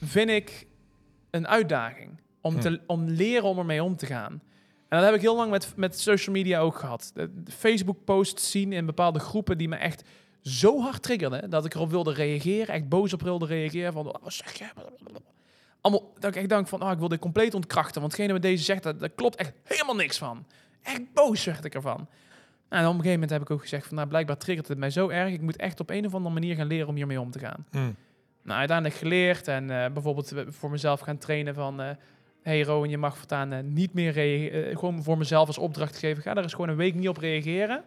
[0.00, 0.66] vind ik
[1.30, 2.20] een uitdaging.
[2.40, 4.32] Om, te, om leren om ermee om te gaan.
[4.88, 7.12] En dat heb ik heel lang met, met social media ook gehad.
[7.48, 10.02] Facebook-posts zien in bepaalde groepen die me echt
[10.42, 11.50] zo hard triggerden...
[11.50, 13.92] dat ik erop wilde reageren, echt boos op wilde reageren.
[13.92, 14.64] Van, wat zeg je?
[15.80, 18.00] Allemaal, dat ik echt denk van, oh, ik wil dit compleet ontkrachten.
[18.00, 20.46] Want hetgene wat deze zegt, daar, daar klopt echt helemaal niks van.
[20.82, 22.08] Echt boos werd ik ervan.
[22.68, 24.78] Nou, en op een gegeven moment heb ik ook gezegd van, nou, blijkbaar triggert het
[24.78, 25.32] mij zo erg.
[25.32, 27.66] Ik moet echt op een of andere manier gaan leren om hiermee om te gaan.
[27.70, 27.90] Hm.
[28.42, 31.80] Nou, uiteindelijk geleerd en eh, bijvoorbeeld voor mezelf gaan trainen van...
[31.80, 31.88] eh
[32.42, 34.78] hey Rowan, je mag voortaan eh, niet meer reageren.
[34.78, 36.22] gewoon voor mezelf als opdracht geven.
[36.22, 37.82] Ga daar eens gewoon een week niet op reageren.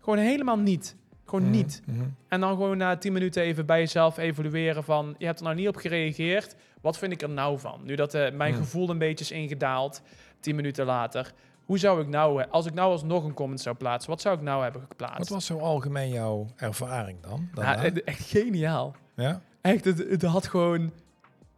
[0.00, 0.96] Gewoon helemaal niet.
[1.24, 1.50] Gewoon Hm.
[1.50, 1.82] niet.
[1.86, 2.02] Mhm.
[2.28, 5.14] En dan gewoon na 10 minuten even bij jezelf evalueren van...
[5.18, 6.54] Je hebt er nou niet op gereageerd.
[6.80, 7.80] Wat vind ik er nou van?
[7.84, 8.58] Nu dat mijn Hm.
[8.58, 10.02] gevoel een beetje is ingedaald.
[10.40, 11.32] 10 minuten later.
[11.64, 12.44] Hoe zou ik nou...
[12.50, 14.10] Als ik nou alsnog een comment zou plaatsen.
[14.10, 15.18] Wat zou ik nou hebben geplaatst?
[15.18, 17.48] Wat was zo algemeen jouw ervaring dan?
[17.54, 18.94] Ja, echt geniaal.
[19.16, 19.40] ja?
[19.62, 20.92] Echt, het, het had gewoon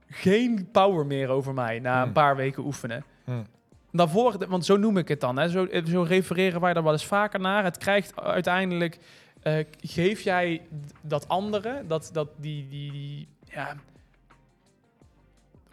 [0.08, 2.12] geen power meer over mij na een Hmm.
[2.12, 3.04] paar weken oefenen.
[3.24, 3.42] Hm.
[3.92, 5.38] Daarvoor, want zo noem ik het dan.
[5.38, 5.48] Hè.
[5.48, 7.64] Zo, zo refereren wij daar wel eens vaker naar.
[7.64, 8.98] Het krijgt uiteindelijk,
[9.42, 10.60] eh, geef jij
[11.00, 13.76] dat andere, dat, dat die, die, die, ja,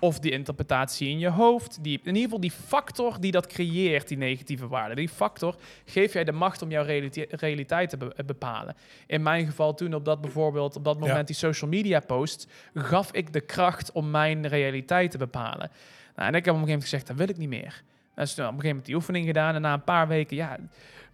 [0.03, 4.07] of die interpretatie in je hoofd, die, in ieder geval die factor die dat creëert,
[4.07, 4.95] die negatieve waarde.
[4.95, 8.75] Die factor geef jij de macht om jouw realite- realiteit te be- bepalen.
[9.07, 11.23] In mijn geval toen op dat bijvoorbeeld, op dat moment Ja.
[11.23, 15.71] die social media posts, gaf ik de kracht om mijn realiteit te bepalen.
[16.15, 17.83] Nou, en ik heb op een gegeven moment gezegd, dat wil ik niet meer.
[18.15, 20.35] En dus toen op een gegeven moment die oefening gedaan en na een paar weken,
[20.37, 20.57] ja,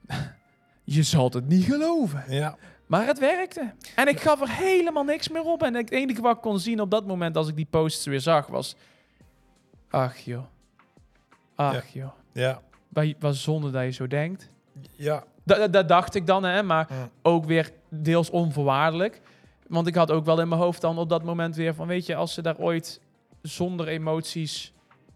[0.83, 2.23] je zult het niet geloven.
[2.27, 2.57] ja.
[2.87, 3.73] Maar het werkte.
[3.95, 5.63] En ik gaf er helemaal niks meer op.
[5.63, 8.21] En het enige wat ik kon zien op dat moment als ik die posts weer
[8.21, 8.75] zag was...
[9.89, 10.43] Ach joh.
[11.55, 12.11] Ach joh.
[12.31, 12.61] Ja.
[12.89, 14.49] Wat, wat zonde dat je zo denkt.
[14.95, 15.23] Ja.
[15.43, 16.63] Dat, dat, dat dacht ik dan, hè.
[16.63, 16.87] Maar
[17.21, 19.21] ook weer deels onvoorwaardelijk.
[19.67, 21.87] Want ik had ook wel in mijn hoofd dan op dat moment weer van...
[21.87, 23.01] Weet je, als ze daar ooit
[23.41, 24.73] zonder emoties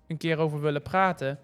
[0.07, 1.39] een keer over willen praten...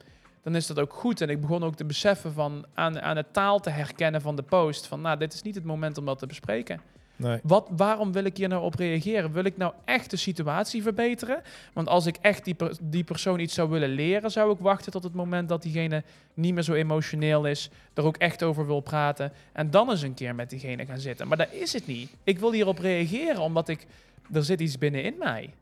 [0.47, 1.21] dan is dat ook goed.
[1.21, 4.41] En ik begon ook te beseffen van aan, aan de taal te herkennen van de
[4.41, 4.87] post...
[4.87, 6.81] van nou, dit is niet het moment om dat te bespreken.
[7.15, 7.39] Nee.
[7.43, 9.31] Wat, waarom wil ik hier nou op reageren?
[9.31, 11.41] Wil ik nou echt de situatie verbeteren?
[11.73, 14.91] Want als ik echt die, per- die persoon iets zou willen leren, zou ik wachten
[14.91, 18.79] tot het moment dat diegene niet meer zo emotioneel is, er ook echt over wil
[18.79, 21.27] praten en dan eens een keer met diegene gaan zitten.
[21.27, 22.11] Maar dat is het niet.
[22.23, 23.85] Ik wil hierop reageren omdat ik,
[24.33, 25.53] er zit iets binnenin mij.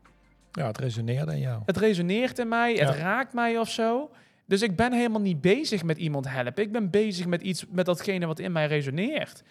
[0.52, 1.62] Ja, het resoneerde in jou.
[1.66, 4.10] Het resoneert in mij, het raakt mij of zo.
[4.46, 6.62] Dus ik ben helemaal niet bezig met iemand helpen.
[6.62, 9.42] Ik ben bezig met iets, met datgene wat in mij resoneert.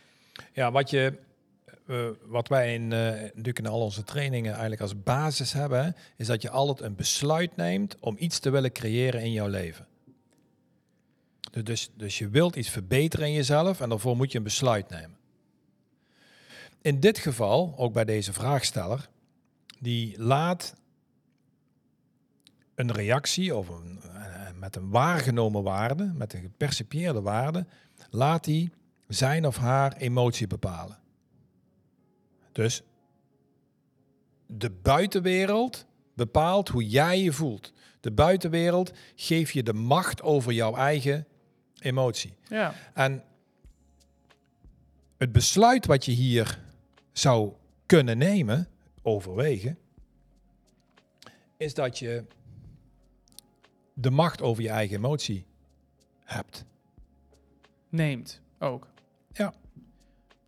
[0.53, 1.13] Ja, wat, je,
[1.87, 6.41] eh, wat wij in, natuurlijk in al onze trainingen eigenlijk als basis hebben, is dat
[6.41, 9.87] je altijd een besluit neemt om iets te willen creëren in jouw leven.
[11.51, 14.89] Dus- Dus, dus je wilt iets verbeteren in jezelf en daarvoor moet je een besluit
[14.89, 15.17] nemen.
[16.81, 19.09] In dit geval, ook bij deze vraagsteller,
[19.79, 20.75] die laat
[22.75, 23.99] een reactie of een,
[24.59, 27.65] met een waargenomen waarde, met een gepercipieerde waarde,
[28.09, 28.69] laat hij
[29.07, 30.97] zijn of haar emotie bepalen.
[32.51, 32.83] Dus
[34.45, 37.73] de buitenwereld bepaalt hoe jij je voelt.
[37.99, 41.27] De buitenwereld geeft je de macht over jouw eigen
[41.79, 42.33] emotie.
[42.47, 43.23] Ja, En
[45.17, 46.59] het besluit wat je hier
[47.11, 47.53] zou
[47.85, 48.67] kunnen nemen,
[49.01, 49.77] overwegen,
[51.57, 52.25] is dat je
[53.97, 55.45] de macht over je eigen emotie
[56.23, 56.65] hebt.
[57.89, 58.87] neemt ook.
[59.31, 59.53] Ja.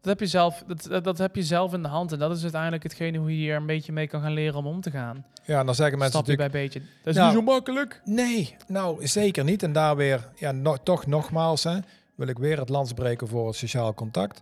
[0.02, 2.12] Dat heb, je zelf, dat, dat, dat heb je zelf in de hand.
[2.12, 4.66] En dat is uiteindelijk hetgene hoe je hier een beetje mee kan gaan leren om
[4.68, 5.26] om te gaan.
[5.46, 6.52] Ja, en dan zeggen mensen Stapje natuurlijk...
[6.52, 6.80] bij beetje.
[7.04, 8.02] Dat is Nou, niet zo makkelijk.
[8.04, 9.64] Nee, nou zeker niet.
[9.64, 11.78] En daar weer, ja, no- toch nogmaals, hè,
[12.16, 14.42] wil ik weer het lans breken voor het sociaal contact.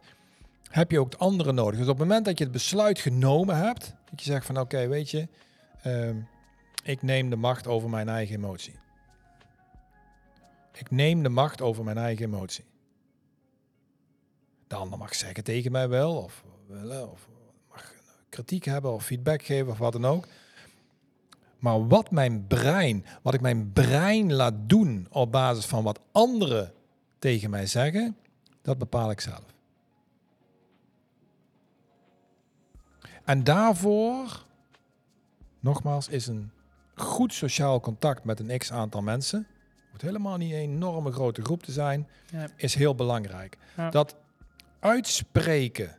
[0.69, 1.79] Heb je ook het andere nodig.
[1.79, 4.87] Dus op het moment dat je het besluit genomen hebt, dat je zegt van oké,
[4.87, 5.27] weet je,
[5.81, 6.15] ehm,
[6.83, 8.75] ik neem de macht over mijn eigen emotie.
[10.75, 12.65] Ik neem de macht over mijn eigen emotie.
[14.67, 17.27] De ander mag zeggen tegen mij wel, of willen, of
[17.69, 17.93] mag
[18.29, 20.27] kritiek hebben, of feedback geven, of wat dan ook.
[21.59, 26.73] Maar wat mijn brein, wat ik mijn brein laat doen op basis van wat anderen
[27.19, 28.17] tegen mij zeggen,
[28.61, 29.53] dat bepaal ik zelf.
[33.23, 34.45] En daarvoor,
[35.59, 36.51] nogmaals, is een
[36.95, 39.47] goed sociaal contact met een x aantal mensen,
[40.01, 42.47] hoeft helemaal niet een enorme grote groep te zijn, Ja.
[42.55, 43.57] is heel belangrijk.
[43.77, 43.89] Ja.
[43.89, 44.15] Dat
[44.79, 45.97] uitspreken,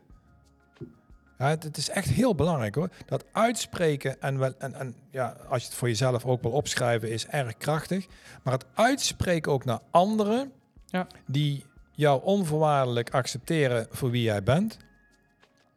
[1.37, 2.89] ja, het, het is echt heel belangrijk hoor.
[3.05, 7.11] Dat uitspreken en, wel, en, en ja, als je het voor jezelf ook wil opschrijven,
[7.11, 8.05] is erg krachtig.
[8.43, 10.51] Maar het uitspreken ook naar anderen
[10.85, 11.07] Ja.
[11.27, 14.77] die jou onvoorwaardelijk accepteren voor wie jij bent,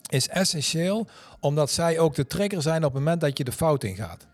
[0.08, 1.06] is essentieel,
[1.40, 4.26] omdat zij ook de trigger zijn op het moment dat je de fout ingaat.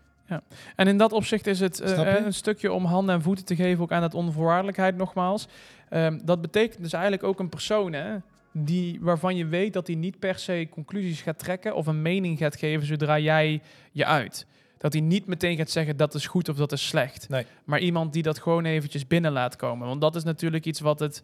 [0.75, 3.83] En in dat opzicht is het eh, een stukje om handen en voeten te geven
[3.83, 5.47] ook aan dat onvoorwaardelijkheid nogmaals.
[5.89, 8.17] Ehm, dat betekent dus eigenlijk ook een persoon hè,
[8.51, 12.37] die, waarvan je weet dat hij niet per se conclusies gaat trekken of een mening
[12.37, 13.61] gaat geven zodra jij
[13.91, 14.45] je uit.
[14.77, 17.29] Dat hij niet meteen gaat zeggen dat is goed of dat is slecht.
[17.29, 17.45] Nee.
[17.63, 19.87] Maar iemand die dat gewoon eventjes binnen laat komen.
[19.87, 21.23] Want dat is natuurlijk iets wat, het,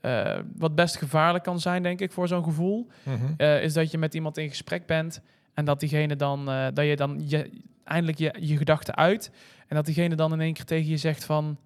[0.00, 2.86] eh, wat best gevaarlijk kan zijn, denk ik, voor zo'n gevoel.
[3.36, 5.20] Eh, is dat je met iemand in gesprek bent
[5.54, 6.44] en dat diegene dan,
[6.74, 7.50] dat je dan je,
[7.86, 9.30] eindelijk je, je gedachten uit
[9.68, 11.56] en dat diegene dan in één keer tegen je zegt van,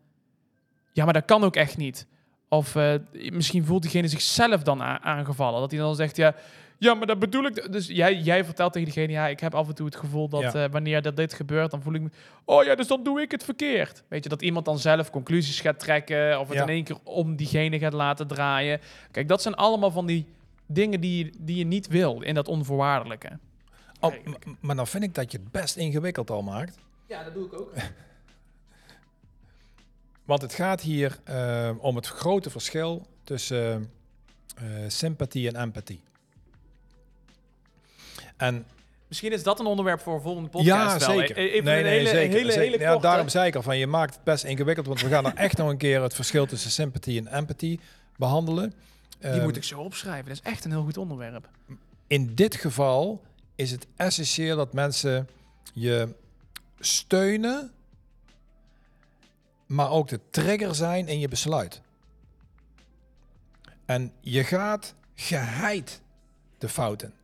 [0.93, 2.07] ja, maar dat kan ook echt niet.
[2.49, 5.61] Of eh, misschien voelt diegene zichzelf dan aangevallen.
[5.61, 6.35] Dat hij dan zegt, ja,
[6.79, 7.73] ja, maar dat bedoel ik.
[7.73, 10.41] Dus jij, jij vertelt tegen diegene, ja, ik heb af en toe het gevoel dat
[10.41, 10.64] Ja.
[10.64, 12.09] eh, wanneer dat dit gebeurt, dan voel ik me,
[12.45, 14.03] oh ja, dus dan doe ik het verkeerd.
[14.09, 16.62] Weet je, dat iemand dan zelf conclusies gaat trekken of het Ja.
[16.62, 18.81] in één keer om diegene gaat laten draaien.
[19.11, 20.27] Kijk, dat zijn allemaal van die
[20.66, 23.39] dingen die, die je niet wil in dat onvoorwaardelijke.
[24.01, 24.15] Oh,
[24.61, 26.79] maar dan vind ik dat je het best ingewikkeld al maakt.
[27.07, 27.73] Ja, dat doe ik ook.
[30.25, 33.91] Want het gaat hier eh, om het grote verschil tussen
[34.57, 36.01] eh, sympathie en empathie.
[38.37, 38.67] En
[39.09, 40.67] Misschien is dat een onderwerp voor een volgende podcast.
[40.67, 41.39] ja, zeker.
[41.39, 42.37] E- Even nee, een nee, hele, zeker.
[42.39, 42.65] hele, zeker.
[42.71, 43.07] hele ja, korte.
[43.07, 45.57] daarom zei ik al van, je maakt het best ingewikkeld, want we gaan er echt
[45.57, 47.81] nog een keer het verschil tussen sympathie en empathie
[48.17, 48.75] behandelen.
[49.19, 50.25] Die Ehm, moet ik zo opschrijven.
[50.29, 51.49] Dat is echt een heel goed onderwerp.
[52.07, 53.23] in dit geval
[53.61, 55.29] is het essentieel dat mensen
[55.73, 56.15] je
[56.79, 57.73] steunen,
[59.67, 61.81] maar ook de trigger zijn in je besluit.
[63.85, 66.01] En je gaat geheid
[66.59, 67.15] de fouten.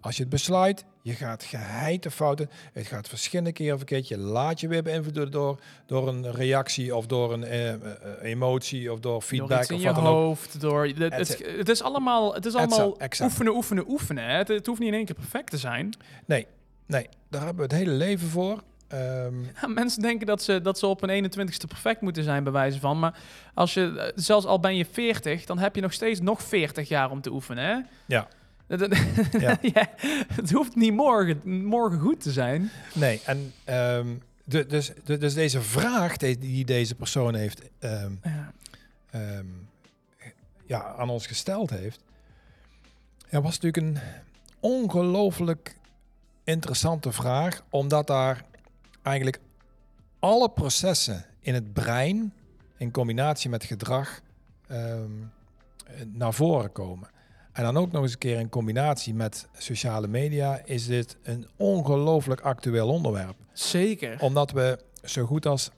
[0.00, 2.50] Als je het besluit, je gaat geheid de fouten.
[2.72, 4.08] Het gaat verschillende keren verkeerd.
[4.08, 7.80] Je laat je weer beïnvloeden door, door een reactie of door een eh, eh,
[8.22, 10.38] emotie of door feedback in of je wat dan ook.
[10.58, 11.56] Door, het, het, Etcetera.
[11.56, 13.30] het is allemaal, het is allemaal exact.
[13.30, 14.24] oefenen, oefenen, oefenen.
[14.24, 15.92] Het, het hoeft niet in één keer perfect te zijn.
[16.24, 16.46] Nee,
[16.86, 18.62] nee, daar hebben we het hele leven voor.
[18.88, 22.52] Ehm, Ja, mensen denken dat ze, dat ze op een 21ste perfect moeten zijn, bij
[22.52, 22.98] wijze van.
[22.98, 23.18] Maar
[23.54, 26.88] als je, eh, zelfs al ben je 40, dan heb je nog steeds nog 40
[26.88, 27.64] jaar om te oefenen.
[27.64, 27.80] Hè?
[28.06, 28.28] Ja.
[28.68, 29.58] Ja.
[29.74, 29.88] ja,
[30.34, 32.70] het hoeft niet morgen, morgen goed te zijn.
[32.94, 34.14] Nee, en ehm,
[34.44, 38.52] de, dus, de, dus deze vraag die, die deze persoon heeft, ehm, Ja.
[39.10, 39.46] ehm,
[40.66, 42.00] ja, aan ons gesteld heeft,
[43.28, 44.02] ja, was natuurlijk een
[44.60, 45.76] ongelooflijk
[46.44, 48.44] interessante vraag, omdat daar
[49.02, 49.40] eigenlijk
[50.18, 52.32] alle processen in het brein
[52.76, 54.20] in combinatie met gedrag
[56.12, 57.08] naar voren komen.
[57.56, 61.46] En dan ook nog eens een keer in combinatie met sociale media is dit een
[61.56, 63.36] ongelooflijk actueel onderwerp.
[63.52, 64.20] Zeker.
[64.20, 65.70] Omdat we zo goed als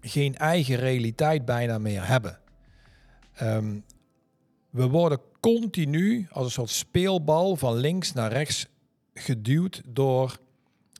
[0.00, 2.38] geen eigen realiteit bijna meer hebben.
[3.34, 3.78] Ehm,
[4.70, 8.66] we worden continu als een soort speelbal van links naar rechts
[9.14, 10.38] geduwd door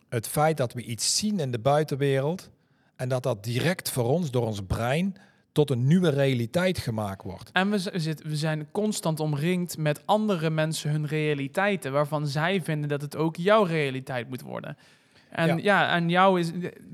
[0.08, 2.50] het feit dat we iets zien in de buitenwereld
[2.96, 5.16] en dat dat direct voor ons door ons brein
[5.54, 7.50] tot een nieuwe realiteit gemaakt wordt.
[7.52, 13.00] En we, we zijn constant omringd met andere mensen hun realiteiten, waarvan zij vinden dat
[13.00, 14.76] het ook jouw realiteit moet worden.
[15.34, 15.56] En Ja.
[15.62, 16.50] ja, en jou is.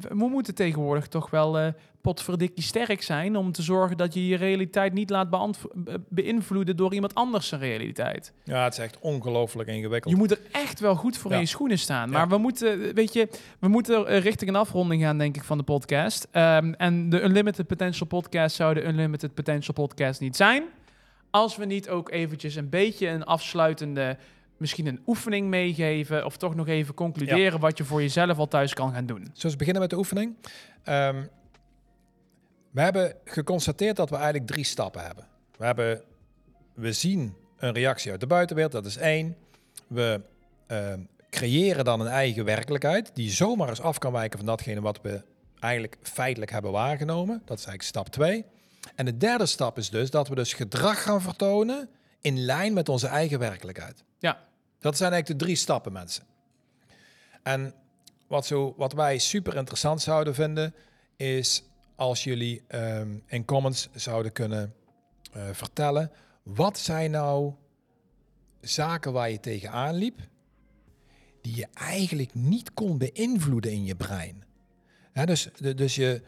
[0.09, 1.67] We moeten tegenwoordig toch wel eh
[2.01, 6.95] potverdikkie sterk zijn om te zorgen dat je je realiteit niet laat be- beïnvloeden door
[6.95, 8.33] iemand anders zijn realiteit.
[8.45, 10.13] Ja, het is echt ongelooflijk ingewikkeld.
[10.13, 11.37] Je moet er echt wel goed voor Ja.
[11.37, 12.11] in je schoenen staan.
[12.11, 12.17] Ja.
[12.17, 13.29] Maar we moeten, weet je,
[13.59, 16.29] we moeten eh, richting een afronding gaan, denk ik, van de podcast.
[16.31, 20.63] Ehm, en de Unlimited Potential Podcast zou de Unlimited Potential Podcast niet zijn.
[21.31, 24.17] Als we niet ook eventjes een beetje een afsluitende,
[24.61, 26.25] misschien een oefening meegeven.
[26.25, 29.31] Of toch nog even concluderen wat je voor jezelf al thuis kan gaan doen.
[29.33, 30.37] Zullen we beginnen met de oefening?
[30.83, 31.23] Ehm,
[32.71, 35.27] we hebben geconstateerd dat we eigenlijk drie stappen hebben.
[35.57, 36.03] We, hebben,
[36.75, 39.37] we zien een reactie uit de buitenwereld, dat is één.
[39.87, 40.21] We
[40.67, 41.01] ehm,
[41.31, 45.23] creëren dan een eigen werkelijkheid die zomaar eens af kan wijken van datgene wat we
[45.59, 47.43] eigenlijk feitelijk hebben waargenomen.
[47.45, 48.45] Dat is eigenlijk stap twee.
[48.95, 51.89] En de derde stap is dus dat we dus gedrag gaan vertonen
[52.21, 54.05] in lijn met onze eigen werkelijkheid.
[54.19, 54.49] Ja.
[54.81, 56.25] Dat zijn eigenlijk de drie stappen, mensen.
[57.43, 57.75] En
[58.27, 60.75] wat, zo, wat wij super interessant zouden vinden,
[61.17, 61.63] is
[61.97, 64.75] als jullie ehm, in comments zouden kunnen
[65.33, 66.11] eh, vertellen,
[66.43, 67.53] wat zijn nou
[68.61, 70.21] zaken waar je tegenaan liep,
[71.41, 74.45] die je eigenlijk niet kon beïnvloeden in je brein.
[75.25, 76.23] Dus, de- dus, je,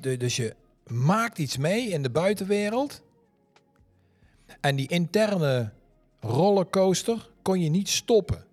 [0.00, 0.54] de- dus je
[0.86, 3.02] maakt iets mee in de buitenwereld.
[4.60, 5.72] En die interne
[6.20, 8.44] rollercoaster kon je niet stoppen.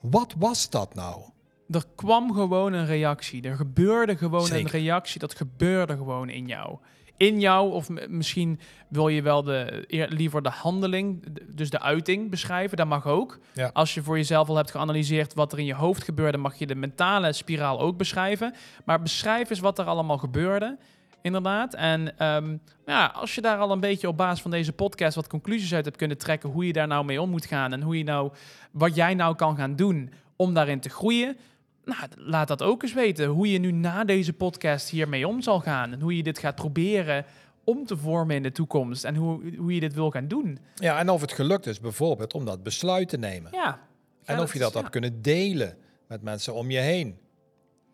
[0.00, 1.22] Wat was dat nou?
[1.70, 3.42] Er kwam gewoon een reactie.
[3.42, 5.20] Er gebeurde gewoon een reactie.
[5.20, 6.78] Dat gebeurde gewoon in jou.
[7.16, 11.24] In jou, of misschien wil je wel de, liever de handeling,
[11.54, 12.76] dus de uiting beschrijven.
[12.76, 13.38] Dat mag ook.
[13.54, 13.70] Ja.
[13.72, 16.66] Als je voor jezelf al hebt geanalyseerd wat er in je hoofd gebeurde, mag je
[16.66, 18.54] de mentale spiraal ook beschrijven.
[18.84, 20.78] Maar beschrijf eens wat er allemaal gebeurde.
[21.22, 21.74] Inderdaad.
[21.74, 22.56] En ehm,
[22.86, 25.84] ja, als je daar al een beetje op basis van deze podcast wat conclusies uit
[25.84, 28.32] hebt kunnen trekken, hoe je daar nou mee om moet gaan en hoe je nou,
[28.70, 31.36] wat jij nou kan gaan doen om daarin te groeien.
[31.84, 33.26] Nou, laat dat ook eens weten.
[33.26, 35.92] Hoe je nu na deze podcast hiermee om zal gaan.
[35.92, 37.24] En hoe je dit gaat proberen
[37.64, 39.04] om te vormen in de toekomst.
[39.04, 40.58] En hoe, hoe je dit wil gaan doen.
[40.74, 43.52] Ja, en of het gelukt is bijvoorbeeld om dat besluit te nemen.
[43.52, 43.80] Ja.
[44.24, 44.78] en of je dat ja.
[44.78, 45.76] hebt kunnen delen
[46.08, 47.18] met mensen om je heen.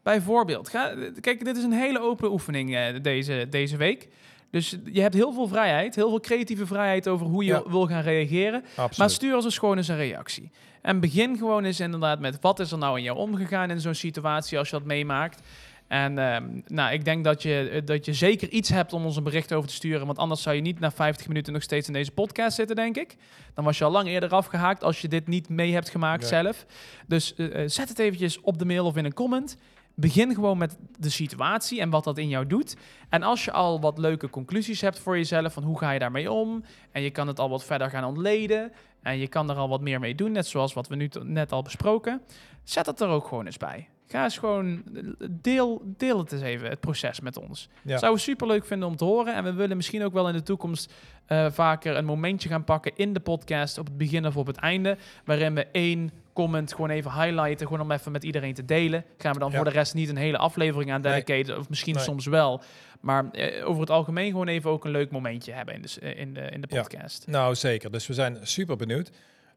[0.05, 0.69] Bijvoorbeeld.
[0.69, 4.09] Ga, kijk, dit is een hele open oefening eh, deze, deze week.
[4.51, 5.95] Dus je hebt heel veel vrijheid.
[5.95, 7.63] Heel veel creatieve vrijheid over hoe je Ja.
[7.71, 8.65] wil gaan reageren.
[8.71, 8.97] Absoluut.
[8.99, 10.51] Maar stuur als eens gewoon eens een reactie.
[10.83, 13.95] En begin gewoon eens inderdaad met wat is er nou in jou omgegaan in zo'n
[13.95, 15.41] situatie als je dat meemaakt.
[15.89, 19.17] En ehm, nou, ik denk dat je, eh, dat je zeker iets hebt om ons
[19.17, 20.07] een bericht over te sturen.
[20.07, 22.97] Want anders zou je niet na 50 minuten nog steeds in deze podcast zitten, denk
[22.97, 23.17] ik.
[23.55, 26.67] Dan was je al lang eerder afgehaakt als je dit niet mee hebt gemaakt zelf.
[27.07, 29.57] Dus eh, zet het eventjes op de mail of in een comment.
[29.95, 32.77] Begin gewoon met de situatie en wat dat in jou doet.
[33.09, 36.31] En als je al wat leuke conclusies hebt voor jezelf, van hoe ga je daarmee
[36.31, 36.65] om?
[36.93, 38.73] En je kan het al wat verder gaan ontleden.
[39.03, 41.53] En je kan er al wat meer mee doen, net zoals wat we nu net
[41.53, 42.23] al besproken.
[42.63, 43.89] Zet het er ook gewoon eens bij.
[44.07, 44.83] Ga eens gewoon,
[45.31, 47.69] deel, deel het eens even, het proces met ons.
[47.83, 47.99] Ja.
[47.99, 49.35] Zouden we super leuk vinden om te horen.
[49.35, 50.93] En we willen misschien ook wel in de toekomst
[51.27, 54.57] eh, vaker een momentje gaan pakken in de podcast, op het begin of op het
[54.57, 59.05] einde, waarin we één comment gewoon even highlighten, gewoon om even met iedereen te delen.
[59.19, 59.57] Gaan we dan Ja.
[59.57, 61.13] voor de rest niet een hele aflevering aan Nee.
[61.13, 62.03] dedicaten, of misschien Nee.
[62.03, 62.63] soms wel.
[63.01, 66.19] Maar eh, over het algemeen gewoon even ook een leuk momentje hebben in de, eh,
[66.21, 66.81] in de, in de Ja.
[66.83, 67.27] podcast.
[67.27, 67.91] Nou, zeker.
[67.93, 69.11] Dus we zijn super benieuwd.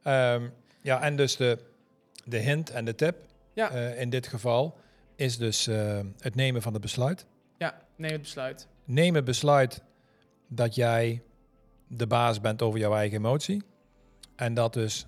[0.03, 0.47] Ehm,
[0.81, 1.57] ja, en dus de,
[2.25, 3.15] de hint en de tip
[3.53, 3.69] Ja.
[3.71, 4.77] eh, in dit geval
[5.15, 5.65] is dus
[6.19, 7.25] het nemen van het besluit.
[7.57, 8.67] Ja, neem het besluit.
[8.85, 9.81] Neem het besluit
[10.47, 11.21] dat jij
[11.87, 13.61] de baas bent over jouw eigen emotie.
[14.35, 15.07] En dat dus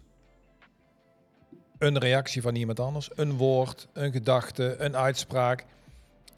[1.79, 5.65] een reactie van iemand anders, een woord, een gedachte, een uitspraak,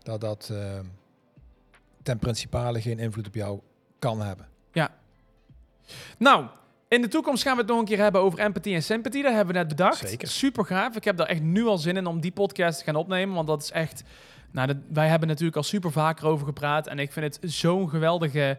[0.04, 0.80] dat dat eh,
[2.04, 3.60] ten principale geen invloed op jou
[4.00, 4.50] kan hebben.
[6.18, 6.46] Nou,
[6.88, 9.24] in de toekomst gaan we het nog een keer hebben over empathie en sympathie.
[9.24, 10.10] Dat hebben we net bedacht.
[10.10, 10.28] Zeker.
[10.28, 10.96] Super gaaf.
[10.96, 13.36] Ik heb daar echt nu al zin in om die podcast te gaan opnemen.
[13.36, 14.04] Want dat is echt...
[14.52, 16.88] Nou, dat, wij hebben natuurlijk al super vaker over gepraat.
[16.88, 18.58] En ik vind het zo'n geweldige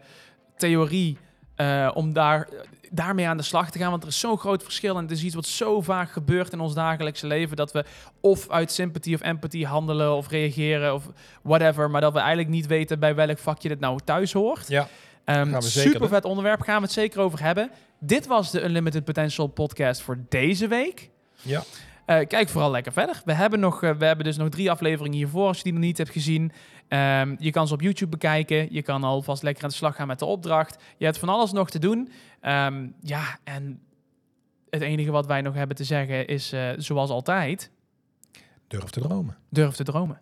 [0.57, 1.17] theorie
[1.55, 2.47] eh, om daar,
[2.89, 3.89] daarmee aan de slag te gaan.
[3.89, 4.95] Want er is zo'n groot verschil.
[4.95, 7.55] En het is iets wat zo vaak gebeurt in ons dagelijkse leven.
[7.55, 7.85] Dat we
[8.21, 11.03] of uit sympathie of empathie handelen of reageren of
[11.41, 11.89] whatever.
[11.89, 14.67] Maar dat we eigenlijk niet weten bij welk vakje dit nou thuis hoort.
[14.67, 14.87] Ja,
[15.25, 17.71] zeker super vet onderwerp, gaan we het zeker over hebben.
[17.99, 21.09] Dit was de Unlimited Potential podcast voor deze week.
[21.41, 21.63] ja.
[22.05, 23.21] Eh, kijk vooral lekker verder.
[23.25, 25.81] We hebben, nog, eh, we hebben dus nog drie afleveringen hiervoor, als je die nog
[25.81, 26.51] niet hebt gezien.
[26.87, 28.67] Ehm, je kan ze op YouTube bekijken.
[28.73, 30.83] Je kan alvast lekker aan de slag gaan met de opdracht.
[30.97, 32.11] Je hebt van alles nog te doen.
[32.41, 33.81] Ehm, ja, en
[34.69, 37.71] het enige wat wij nog hebben te zeggen is, eh, zoals altijd,
[38.67, 39.37] durf te dromen.
[39.49, 40.21] durf te dromen.